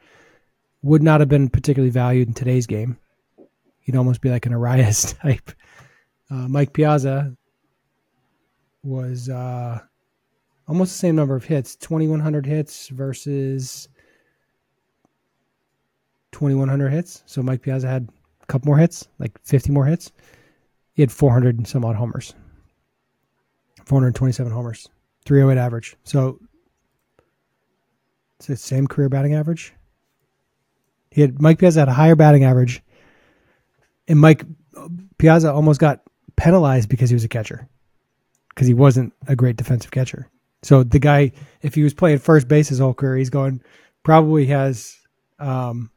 [0.84, 2.98] Would not have been particularly valued in today's game.
[3.82, 5.52] He'd almost be like an Arraez type.
[6.30, 7.36] Uh, Mike Piazza
[8.84, 9.80] was uh,
[10.68, 13.90] almost the same number of hits 2,100 hits versus
[16.32, 17.24] 2,100 hits.
[17.26, 18.10] So Mike Piazza had
[18.42, 20.12] a couple more hits, like 50 more hits.
[20.94, 22.34] He had 400 and some odd homers,
[23.86, 24.90] 427 homers,
[25.26, 25.96] 308 average.
[26.04, 26.40] So
[28.38, 29.74] it's the same career batting average.
[31.12, 32.82] He had Mike Piazza had a higher batting average,
[34.08, 34.44] and Mike
[35.18, 36.02] Piazza almost got
[36.38, 37.68] penalized because he was a catcher,
[38.50, 40.30] because he wasn't a great defensive catcher.
[40.64, 41.32] So the guy,
[41.62, 43.62] if he was playing first base his whole career, he's going
[44.04, 44.98] probably has
[45.40, 45.92] um,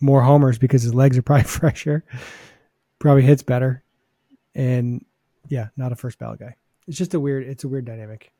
[0.00, 2.04] more homers because his legs are probably fresher,
[2.98, 3.82] probably hits better,
[4.54, 5.04] and
[5.48, 6.56] yeah, not a first ballot guy.
[6.88, 7.44] It's just a weird.
[7.46, 8.32] It's a weird dynamic.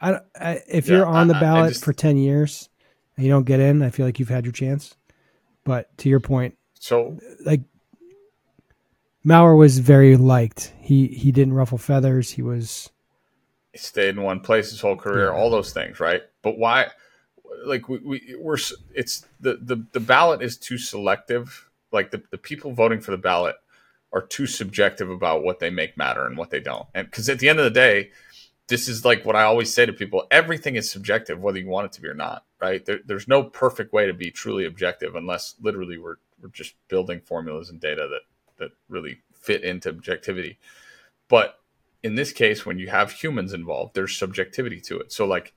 [0.00, 2.68] I, I if Yeah, you're on the I- I- I ballot just- for ten years
[3.16, 4.94] and you don't get in, I feel like you've had your chance.
[5.66, 7.60] But to your point, So like
[9.24, 10.72] Mauer was very liked.
[10.80, 12.30] He he didn't ruffle feathers.
[12.30, 12.90] He was
[13.72, 15.38] he stayed in one place his whole career, Yeah.
[15.38, 16.22] all those things, right?
[16.42, 16.86] But why?
[17.64, 18.58] Like we, we we're
[18.94, 21.68] it's the, the the ballot is too selective.
[21.92, 23.56] Like the, the people voting for the ballot
[24.12, 26.86] are too subjective about what they make matter and what they don't.
[26.94, 28.10] And because at the end of the day,
[28.68, 31.86] this is like what I always say to people: everything is subjective, whether you want
[31.86, 32.44] it to be or not.
[32.60, 32.84] Right?
[32.84, 37.20] There, there's no perfect way to be truly objective, unless literally we're we're just building
[37.20, 38.22] formulas and data that
[38.58, 40.58] that really fit into objectivity.
[41.28, 41.60] But
[42.02, 45.12] in this case, when you have humans involved, there's subjectivity to it.
[45.12, 45.54] So, like,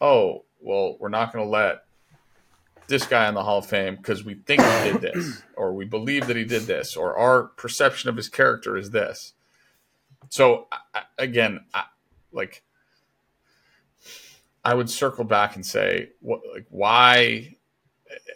[0.00, 1.84] oh, well, we're not going to let
[2.86, 5.84] this guy in the Hall of Fame because we think he did this, or we
[5.84, 9.34] believe that he did this, or our perception of his character is this.
[10.28, 11.84] So, I, again, I,
[12.34, 12.62] like,
[14.64, 17.56] I would circle back and say, what, like, why?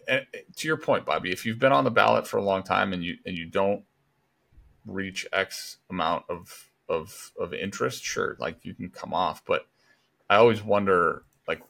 [0.09, 3.05] To your point, Bobby, if you've been on the ballot for a long time and
[3.05, 3.85] you and you don't
[4.87, 9.45] reach X amount of of of interest, sure, like you can come off.
[9.45, 9.67] But
[10.29, 11.63] I always wonder, like,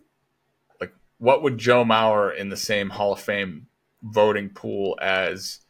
[0.80, 3.66] like what would Joe Mauer in the same Hall of Fame
[4.02, 5.60] voting pool as,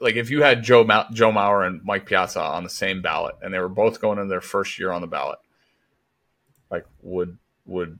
[0.00, 3.36] like, if you had Joe Ma- Joe Mauer and Mike Piazza on the same ballot
[3.42, 5.38] and they were both going in their first year on the ballot,
[6.70, 7.98] like, would would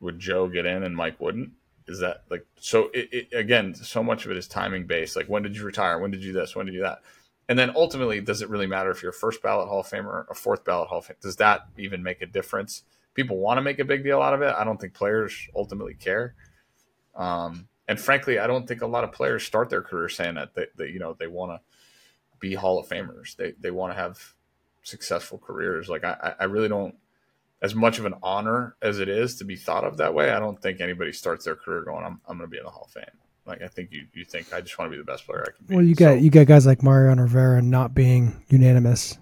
[0.00, 1.50] would Joe get in and Mike wouldn't?
[1.86, 2.90] Is that like so?
[2.94, 5.16] It, it, again, so much of it is timing based.
[5.16, 5.98] Like, when did you retire?
[5.98, 6.54] When did you this?
[6.54, 7.00] When did you that?
[7.48, 10.06] And then ultimately, does it really matter if you're a first ballot Hall of Famer
[10.06, 11.16] or a fourth ballot Hall of Fame?
[11.22, 12.82] Does that even make a difference?
[13.14, 14.54] People want to make a big deal out of it.
[14.56, 16.34] I don't think players ultimately care.
[17.16, 20.54] Um, and frankly, I don't think a lot of players start their career saying that
[20.54, 21.60] they, that you know they want to
[22.38, 23.34] be Hall of Famers.
[23.34, 24.34] They they want to have
[24.82, 25.88] successful careers.
[25.88, 26.94] Like I, I really don't.
[27.60, 30.38] As much of an honor as it is to be thought of that way, I
[30.38, 32.84] don't think anybody starts their career going, "I'm, I'm going to be in the Hall
[32.86, 33.04] of Fame."
[33.46, 35.50] Like I think you, you think I just want to be the best player I
[35.56, 35.74] can be.
[35.74, 35.84] well.
[35.84, 39.18] You got So- you got guys like Mariano Rivera not being unanimous.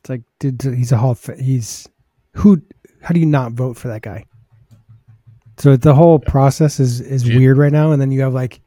[0.00, 1.12] It's like, dude, he's a hall.
[1.12, 1.88] Of, he's
[2.34, 2.60] who?
[3.00, 4.26] How do you not vote for that guy?
[5.58, 7.90] So the whole process is is weird right now.
[7.92, 8.60] And then you have like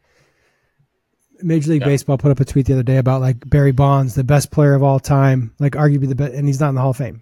[1.42, 1.88] Major League Yeah.
[1.88, 4.74] Baseball put up a tweet the other day about like Barry Bonds, the best player
[4.74, 7.22] of all time, like arguably the best, and he's not in the Hall of Fame.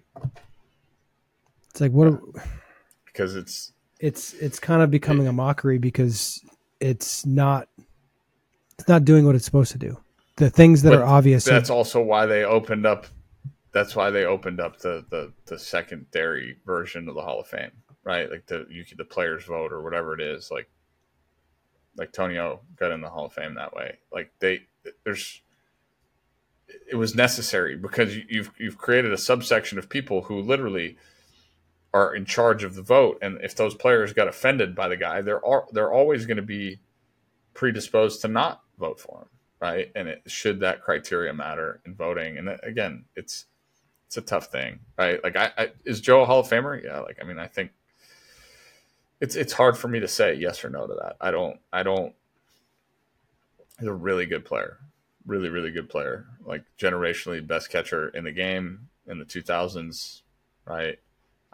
[1.74, 2.20] It's like what?
[3.06, 6.40] because it's It's it's kind of becoming a mockery because
[6.78, 7.66] it's not
[8.78, 9.98] it's not doing what it's supposed to do.
[10.36, 11.44] The things that are obvious.
[11.44, 13.08] that's also why they opened up
[13.72, 17.72] that's why they opened up the the, the secondary version of the hall of fame
[18.04, 20.70] right like the you could the players vote or whatever it is like
[21.96, 24.60] like Tony O got in the hall of fame that way like they
[25.02, 25.42] there's
[26.88, 30.96] it was necessary because you've you've created a subsection of people who literally
[31.94, 35.22] are in charge of the vote and if those players got offended by the guy
[35.22, 36.78] they're all, they're always going to be
[37.54, 39.28] predisposed to not vote for him
[39.64, 39.90] right?
[39.94, 42.36] And it, should that criteria matter in voting?
[42.36, 43.46] And uh, again, it's
[44.06, 45.24] it's a tough thing, right?
[45.24, 46.82] Like, I, I is Joe a Hall of Famer?
[46.84, 47.00] Yeah.
[47.00, 47.70] Like, I mean, I think
[49.22, 51.16] it's it's hard for me to say yes or no to that.
[51.18, 51.58] I don't.
[51.72, 52.14] I don't.
[53.78, 54.78] He's a really good player,
[55.26, 56.26] really really good player.
[56.44, 60.22] Like generationally best catcher in the game in the 2000s,
[60.66, 60.98] right?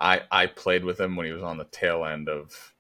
[0.01, 2.75] I I played with him when he was on the tail end of,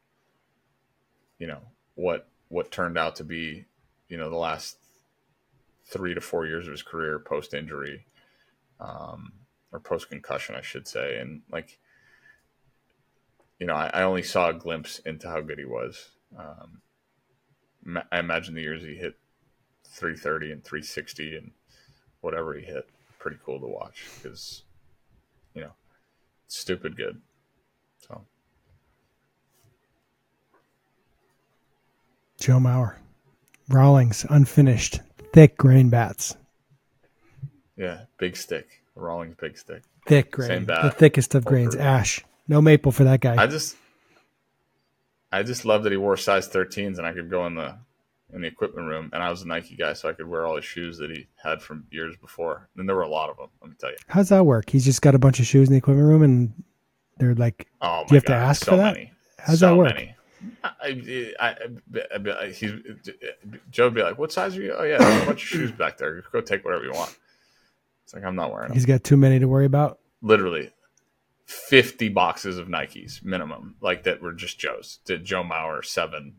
[1.38, 1.60] you know
[1.94, 3.66] what what turned out to be,
[4.08, 4.78] you know, the last
[5.84, 8.06] three to four years of his career post injury,
[8.80, 9.32] um,
[9.72, 11.78] or post concussion, I should say, and like
[13.60, 16.08] you know, I, I, only saw a glimpse into how good he was.
[16.36, 16.80] Um,
[18.10, 19.16] I imagine the years he hit
[19.84, 21.50] 330 and 360 and
[22.22, 24.62] whatever he hit, pretty cool to watch because,
[26.50, 27.20] stupid good.
[28.06, 28.22] So,
[32.38, 32.96] Joe Mauer,
[33.68, 35.00] Rawlings, unfinished,
[35.32, 36.36] thick grain bats.
[37.76, 38.82] Yeah, big stick.
[38.94, 39.82] Rawlings big stick.
[40.06, 40.66] Thick grain.
[40.66, 41.74] The thickest of grains.
[41.76, 42.22] Ash.
[42.48, 43.40] No maple for that guy.
[43.40, 43.76] I just
[45.32, 47.76] I just love that he wore size 13s and I could go in the
[48.32, 50.56] in the equipment room and I was a Nike guy so I could wear all
[50.56, 52.68] his shoes that he had from years before.
[52.76, 53.96] And there were a lot of them, let me tell you.
[54.08, 54.70] How's that work?
[54.70, 56.52] He's just got a bunch of shoes in the equipment room and
[57.18, 58.94] they're like oh do you have God, to ask so for that?
[58.94, 59.12] Many.
[59.38, 59.94] How's so that work?
[59.94, 60.14] Many.
[60.64, 61.54] I, I,
[62.40, 62.72] I, he's,
[63.70, 65.72] Joe would be like, "What size are you?" Oh yeah, there's a bunch of shoes
[65.72, 66.22] back there.
[66.32, 67.16] Go take whatever you want.
[68.04, 68.74] It's like I'm not wearing them.
[68.74, 69.98] He's got too many to worry about.
[70.22, 70.70] Literally,
[71.44, 75.00] fifty boxes of Nikes minimum, like that were just Joe's.
[75.04, 76.36] Did Joe Mauer seven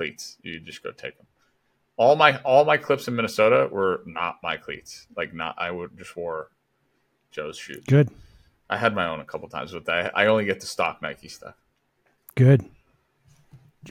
[0.00, 0.38] cleats?
[0.42, 1.26] You just go take them.
[1.98, 5.06] All my all my clips in Minnesota were not my cleats.
[5.14, 6.48] Like not, I would just wore
[7.30, 7.84] Joe's shoes.
[7.86, 8.08] Good.
[8.70, 11.28] I had my own a couple times, but I, I only get the stock Nike
[11.28, 11.54] stuff.
[12.36, 12.64] Good.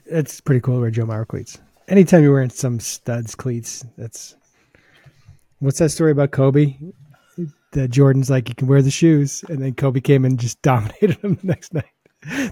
[0.09, 1.59] That's pretty cool to wear Joe Mauer cleats.
[1.87, 4.35] Anytime you're wearing some studs cleats, that's
[5.59, 6.75] what's that story about Kobe?
[7.71, 11.17] The Jordan's like you can wear the shoes, and then Kobe came and just dominated
[11.19, 11.85] him the next night.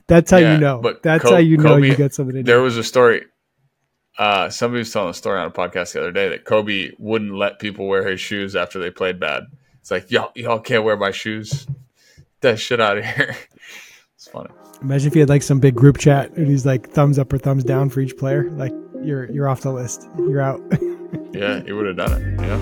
[0.07, 0.79] That's how Yeah, you know.
[0.81, 2.51] but That's Co- how you know Kobe- you got something to do.
[2.51, 3.25] There was a story.
[4.17, 7.35] Uh, somebody was telling a story on a podcast the other day that Kobe wouldn't
[7.35, 9.43] let people wear his shoes after they played bad.
[9.81, 11.65] It's like y'all, y'all can't wear my shoes.
[11.65, 13.35] Get that shit out of here.
[14.15, 14.49] It's funny.
[14.81, 17.37] Imagine if he had like some big group chat and he's like thumbs up or
[17.37, 18.49] thumbs down for each player.
[18.49, 20.07] Like you're you're off the list.
[20.17, 20.59] You're out.
[21.31, 22.41] Yeah, he would have done it.
[22.41, 22.57] Yeah.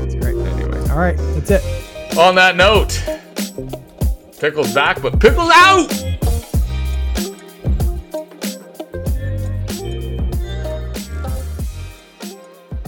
[0.00, 0.36] That's great.
[0.36, 2.18] Anyway, All right, that's it.
[2.18, 3.00] on that note,
[4.38, 5.88] pickles back, but pickles out.